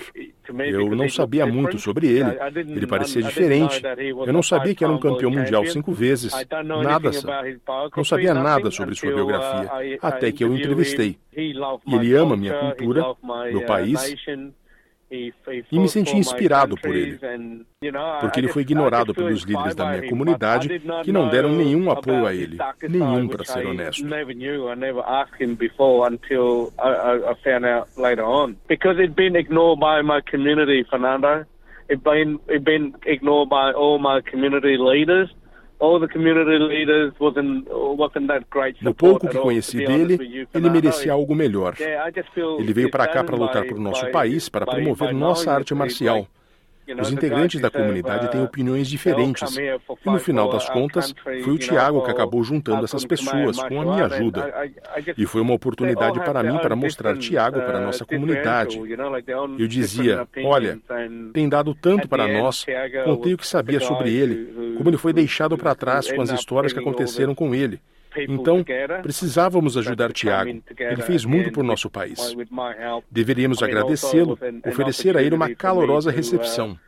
Eu 0.59 0.95
não 0.95 1.09
sabia 1.09 1.45
muito 1.45 1.77
sobre 1.77 2.07
ele. 2.07 2.39
Ele 2.55 2.87
parecia 2.87 3.21
diferente. 3.21 3.83
Eu 4.25 4.33
não 4.33 4.45
sabia 4.45 4.77
que 4.77 4.85
era 4.85 4.93
um 4.93 5.01
campeão 5.01 5.31
mundial 5.33 5.67
cinco 5.67 5.93
vezes. 5.93 6.33
Nada. 6.85 7.11
Não 7.97 8.05
sabia 8.05 8.33
nada 8.33 8.71
sobre 8.71 8.95
sua 8.95 9.13
biografia. 9.13 9.99
Até 10.01 10.31
que 10.31 10.45
eu 10.45 10.51
o 10.51 10.57
entrevistei. 10.57 11.19
Ele 11.33 12.15
ama 12.15 12.37
minha 12.37 12.55
cultura, 12.55 13.03
meu 13.51 13.67
país 13.67 14.15
e 15.09 15.33
me 15.73 15.89
senti 15.89 16.17
inspirado 16.17 16.77
por 16.77 16.95
ele, 16.95 17.19
porque 18.21 18.41
ele 18.41 18.49
foi 18.49 18.63
ignorado 18.63 19.15
pelos 19.15 19.45
líderes 19.45 19.75
da 19.75 19.87
minha 19.91 20.09
comunidade 20.09 20.69
que 21.05 21.13
não 21.13 21.29
deram 21.29 21.51
nenhum 21.51 21.91
apoio 21.91 22.27
a 22.27 22.35
ele, 22.35 22.59
nenhum 22.89 23.29
para 23.29 23.45
ser 23.45 23.67
honesto. 23.67 24.05
Because 28.69 28.99
it'd 28.99 29.15
been 29.15 29.37
ignored 29.37 29.79
by 29.79 30.03
my 30.03 30.21
community, 30.23 30.85
Fernando. 30.91 31.47
It'd 31.89 32.03
been, 32.03 32.41
it'd 32.49 32.65
been 32.65 32.95
ignored 33.07 33.49
by 33.49 33.73
all 33.73 33.99
my 33.99 34.21
community 34.23 34.77
leaders. 34.77 35.31
No 38.83 38.95
pouco 38.95 39.29
que 39.29 39.39
conheci 39.39 39.79
dele, 39.79 40.47
ele 40.55 40.71
merecia 40.71 41.13
algo 41.13 41.35
melhor. 41.35 41.75
Ele 42.59 42.73
veio 42.73 42.91
para 42.91 43.07
cá 43.07 43.23
para 43.23 43.37
lutar 43.37 43.65
por 43.67 43.79
nosso 43.79 44.11
país, 44.11 44.49
para 44.49 44.65
promover 44.67 45.13
nossa 45.13 45.53
arte 45.53 45.75
marcial. 45.75 46.27
Os 47.01 47.11
integrantes 47.11 47.61
da 47.61 47.71
comunidade 47.71 48.31
têm 48.31 48.43
opiniões 48.43 48.89
diferentes. 48.89 49.57
E 49.57 49.81
no 50.05 50.19
final 50.19 50.51
das 50.51 50.69
contas, 50.69 51.15
foi 51.23 51.53
o 51.53 51.59
Tiago 51.59 52.05
que 52.05 52.11
acabou 52.11 52.43
juntando 52.45 52.85
essas 52.85 53.05
pessoas 53.05 53.59
com 53.59 53.81
a 53.81 53.85
minha 53.85 54.07
ajuda. 54.07 54.53
E 55.17 55.27
foi 55.27 55.41
uma 55.41 55.55
oportunidade 55.55 56.21
para 56.21 56.43
mim 56.43 56.59
para 56.59 56.77
mostrar 56.77 57.17
Tiago 57.17 57.61
para 57.61 57.79
a 57.79 57.81
nossa 57.81 58.05
comunidade. 58.05 58.79
Eu 59.59 59.67
dizia: 59.67 60.27
Olha, 60.45 60.79
tem 61.33 61.49
dado 61.49 61.75
tanto 61.75 62.09
para 62.09 62.29
nós, 62.29 62.65
contei 63.05 63.35
o 63.35 63.39
que 63.39 63.47
sabia 63.47 63.81
sobre 63.81 64.13
ele, 64.15 64.77
como 64.77 64.89
ele 64.91 64.97
foi 64.97 65.13
deixado 65.13 65.57
para 65.57 65.75
trás 65.75 66.11
com 66.11 66.23
as 66.23 66.31
histórias 66.31 66.73
que 66.73 66.79
aconteceram 66.79 67.35
com 67.35 67.55
ele. 67.55 67.81
Então, 68.29 68.65
precisávamos 69.03 69.77
ajudar 69.77 70.13
Tiago. 70.13 70.63
Ele 70.79 71.03
fez 71.03 71.25
muito 71.25 71.53
por 71.53 71.65
nosso 71.65 71.91
país. 71.91 72.35
Deveríamos 73.11 73.63
agradecê-lo, 73.63 74.39
oferecer 74.67 75.17
a 75.17 75.23
ele 75.23 75.35
uma 75.35 75.55
calorosa 75.55 76.11
recepção. 76.11 76.79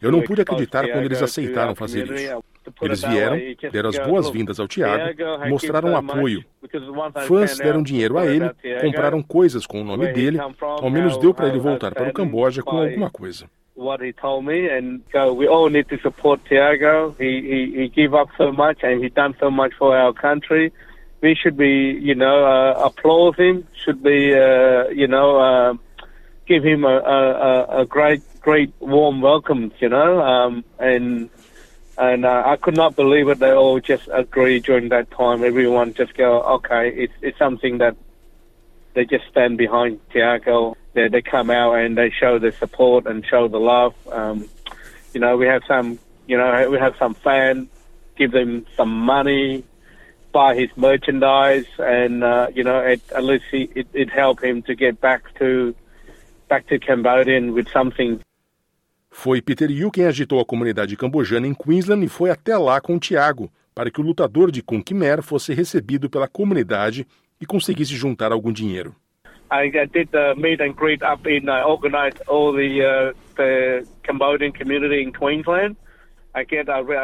Eu 0.00 0.10
não 0.10 0.22
pude 0.22 0.40
acreditar 0.40 0.88
quando 0.88 1.04
eles 1.04 1.22
aceitaram 1.22 1.74
fazer 1.74 2.10
isso. 2.10 2.42
Eles 2.80 3.02
vieram, 3.02 3.38
deram 3.70 3.88
as 3.88 3.98
boas-vindas 3.98 4.60
ao 4.60 4.68
Tiago, 4.68 5.14
mostraram 5.48 5.96
apoio. 5.96 6.44
Fãs 7.26 7.58
deram 7.58 7.82
dinheiro 7.82 8.16
a 8.16 8.26
ele, 8.26 8.50
compraram 8.80 9.22
coisas 9.22 9.66
com 9.66 9.80
o 9.80 9.84
nome 9.84 10.12
dele, 10.12 10.38
ao 10.60 10.90
menos 10.90 11.18
deu 11.18 11.34
para 11.34 11.48
ele 11.48 11.58
voltar 11.58 11.94
para 11.94 12.08
o 12.08 12.12
Camboja 12.12 12.62
com 12.62 12.78
alguma 12.78 13.10
coisa. 13.10 13.46
What 13.80 14.00
he 14.00 14.12
told 14.12 14.44
me, 14.44 14.68
and 14.68 15.02
go, 15.10 15.32
we 15.32 15.48
all 15.48 15.68
need 15.68 15.88
to 15.88 15.98
support 16.00 16.44
Tiago. 16.44 17.16
He, 17.18 17.40
he 17.40 17.80
he 17.80 17.88
gave 17.88 18.14
up 18.14 18.28
so 18.36 18.52
much, 18.52 18.78
and 18.82 19.02
he 19.02 19.08
done 19.08 19.34
so 19.40 19.50
much 19.50 19.72
for 19.78 19.96
our 19.96 20.12
country. 20.12 20.72
We 21.22 21.34
should 21.34 21.56
be, 21.56 21.98
you 22.00 22.14
know, 22.14 22.44
uh, 22.44 22.84
applaud 22.86 23.36
him. 23.36 23.66
Should 23.84 24.02
be, 24.02 24.34
uh, 24.34 24.88
you 24.88 25.06
know, 25.06 25.40
uh, 25.40 25.74
give 26.46 26.62
him 26.62 26.84
a, 26.84 26.96
a, 26.98 27.80
a 27.80 27.86
great, 27.86 28.22
great 28.40 28.72
warm 28.80 29.20
welcome. 29.20 29.72
You 29.80 29.88
know, 29.88 30.20
um, 30.20 30.64
and 30.78 31.30
and 31.98 32.24
uh, 32.24 32.42
I 32.46 32.56
could 32.56 32.76
not 32.76 32.96
believe 32.96 33.28
it. 33.28 33.38
They 33.38 33.52
all 33.52 33.80
just 33.80 34.08
agreed 34.12 34.64
during 34.64 34.90
that 34.90 35.10
time. 35.10 35.42
Everyone 35.42 35.94
just 35.94 36.14
go, 36.14 36.42
okay, 36.56 36.90
it's 36.90 37.14
it's 37.22 37.38
something 37.38 37.78
that 37.78 37.96
they 38.94 39.04
just 39.04 39.24
stand 39.30 39.58
behind 39.58 40.00
Tiago. 40.12 40.76
They, 40.94 41.08
they 41.08 41.22
come 41.22 41.50
out 41.50 41.74
and 41.74 41.96
they 41.96 42.10
show 42.10 42.38
their 42.38 42.52
support 42.52 43.06
and 43.06 43.24
show 43.24 43.48
the 43.48 43.60
love. 43.60 43.94
Um, 44.10 44.48
you 45.14 45.20
know, 45.20 45.36
we 45.36 45.46
have 45.46 45.62
some, 45.66 45.98
you 46.26 46.36
know, 46.36 46.68
we 46.70 46.78
have 46.78 46.94
some 46.98 47.14
fans 47.14 47.68
give 48.20 48.32
them 48.32 48.66
some 48.76 48.92
money, 48.92 49.64
buy 50.30 50.54
his 50.54 50.70
merchandise, 50.76 51.66
and 51.78 52.22
uh, 52.22 52.48
you 52.54 52.62
know, 52.62 52.78
it, 52.78 53.00
at 53.12 53.24
least 53.24 53.44
he, 53.50 53.70
it, 53.74 53.86
it 53.94 54.10
helped 54.10 54.44
him 54.44 54.62
to 54.62 54.74
get 54.74 55.00
back 55.00 55.22
to 55.38 55.74
back 56.48 56.66
to 56.68 56.76
with 57.52 57.68
something. 57.72 58.20
Foi 59.12 59.40
Peter 59.42 59.68
Yu 59.70 59.90
quem 59.90 60.04
agitou 60.04 60.38
a 60.38 60.44
comunidade 60.44 60.96
cambojana 60.96 61.46
em 61.46 61.54
Queensland 61.54 62.04
e 62.04 62.08
foi 62.08 62.30
até 62.30 62.56
lá 62.56 62.80
com 62.80 62.98
Tiago 62.98 63.50
para 63.74 63.90
que 63.90 64.00
o 64.00 64.04
lutador 64.04 64.52
de 64.52 64.62
Kung 64.62 64.82
Khmer 64.82 65.22
fosse 65.22 65.52
recebido 65.52 66.08
pela 66.08 66.28
comunidade 66.28 67.06
e 67.40 67.46
conseguisse 67.46 67.94
juntar 67.94 68.32
algum 68.32 68.52
dinheiro. 68.52 68.94
I 69.52 69.68
did 69.68 70.10
the 70.12 70.34
meet 70.36 70.60
and 70.60 70.74
greet 70.74 71.02
up 71.02 71.28
in 71.28 71.48
uh, 71.48 71.66
organized 71.66 72.22
all 72.28 72.52
the 72.52 72.80
uh, 72.80 73.12
the 73.34 73.84
Cambodian 74.04 74.52
community 74.52 75.02
in 75.02 75.10
Queensland. 75.12 75.76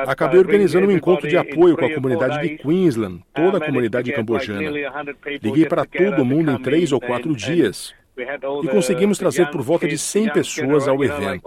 Acabei 0.06 0.38
organizando 0.38 0.86
um 0.86 0.92
encontro 0.92 1.28
de 1.28 1.36
apoio 1.36 1.76
com 1.76 1.84
a 1.84 1.92
comunidade 1.92 2.40
de 2.40 2.58
Queensland, 2.58 3.24
toda 3.34 3.58
a 3.58 3.60
comunidade 3.60 4.12
cambojana. 4.12 4.70
Liguei 5.42 5.66
para 5.66 5.84
todo 5.84 6.24
mundo 6.24 6.52
em 6.52 6.58
três 6.58 6.92
ou 6.92 7.00
quatro 7.00 7.34
dias 7.34 7.92
e 8.62 8.68
conseguimos 8.68 9.18
trazer 9.18 9.50
por 9.50 9.60
volta 9.62 9.86
de 9.86 9.98
100 9.98 10.32
pessoas 10.32 10.88
ao 10.88 11.02
evento. 11.04 11.42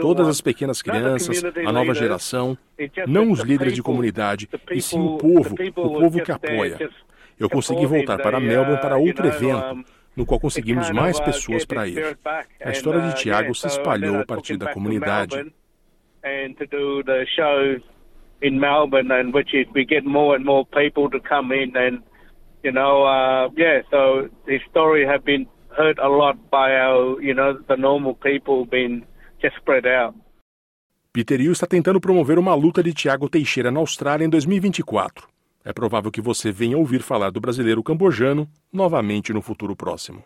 Todas 0.00 0.28
as 0.28 0.40
pequenas 0.40 0.82
crianças, 0.82 1.42
a 1.44 1.72
nova 1.72 1.94
geração, 1.94 2.58
não 3.06 3.30
os 3.30 3.40
líderes 3.40 3.74
de 3.74 3.82
comunidade, 3.82 4.48
e 4.70 4.82
sim 4.82 4.98
o 4.98 5.16
povo, 5.16 5.54
o 5.54 6.00
povo 6.00 6.22
que 6.22 6.32
apoia. 6.32 6.90
Eu 7.38 7.48
consegui 7.48 7.86
voltar 7.86 8.18
para 8.18 8.38
Melbourne 8.40 8.80
para 8.80 8.96
outro 8.96 9.26
evento, 9.26 9.84
no 10.16 10.24
qual 10.24 10.40
conseguimos 10.40 10.90
mais 10.90 11.18
pessoas 11.20 11.64
para 11.64 11.88
ir. 11.88 12.16
A 12.62 12.70
história 12.70 13.00
de 13.00 13.14
Tiago 13.14 13.54
se 13.54 13.66
espalhou 13.66 14.20
a 14.20 14.24
partir 14.24 14.56
da 14.56 14.72
comunidade. 14.72 15.52
and 16.24 16.56
to 16.58 16.66
do 16.66 17.02
the 17.04 17.26
show 17.36 17.76
in 18.40 18.58
Melbourne, 18.58 19.10
and 19.10 19.32
which 19.32 19.54
is 19.54 19.66
we 19.74 19.84
get 19.84 20.04
more 20.04 20.34
and 20.34 20.44
more 20.44 20.64
people 20.64 21.08
to 21.10 21.20
come 21.20 21.52
in, 21.52 21.76
and 21.76 22.02
you 22.64 22.72
know, 22.72 23.04
uh, 23.04 23.50
yeah. 23.56 23.82
So 23.90 24.28
the 24.46 24.58
story 24.70 25.06
have 25.06 25.24
been 25.24 25.46
heard 25.76 25.98
a 25.98 26.08
lot 26.08 26.36
by 26.50 26.72
our, 26.72 27.20
you 27.20 27.34
know, 27.34 27.58
the 27.68 27.76
normal 27.76 28.14
people 28.14 28.64
being 28.64 29.06
just 29.40 29.56
spread 29.56 29.86
out. 29.86 30.14
Peter 31.12 31.40
Yu 31.40 31.52
está 31.52 31.66
tentando 31.66 32.00
promover 32.00 32.40
uma 32.40 32.56
luta 32.56 32.82
de 32.82 32.92
Tiago 32.92 33.28
Teixeira 33.28 33.70
na 33.70 33.78
Austrália 33.78 34.24
em 34.24 34.28
2024. 34.28 35.28
É 35.64 35.72
provável 35.72 36.10
que 36.10 36.20
você 36.20 36.52
venha 36.52 36.76
ouvir 36.76 37.00
falar 37.00 37.30
do 37.30 37.40
brasileiro 37.40 37.82
cambojano 37.82 38.46
novamente 38.70 39.32
no 39.32 39.40
futuro 39.40 39.74
próximo. 39.74 40.22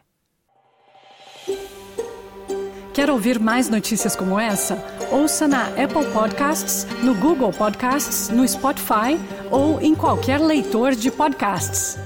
Quer 2.92 3.08
ouvir 3.08 3.38
mais 3.38 3.68
notícias 3.68 4.16
como 4.16 4.40
essa? 4.40 4.76
Ouça 5.12 5.46
na 5.46 5.68
Apple 5.68 6.04
Podcasts, 6.12 6.84
no 7.04 7.14
Google 7.14 7.52
Podcasts, 7.52 8.28
no 8.28 8.46
Spotify 8.48 9.16
ou 9.52 9.80
em 9.80 9.94
qualquer 9.94 10.40
leitor 10.40 10.96
de 10.96 11.08
podcasts. 11.08 11.96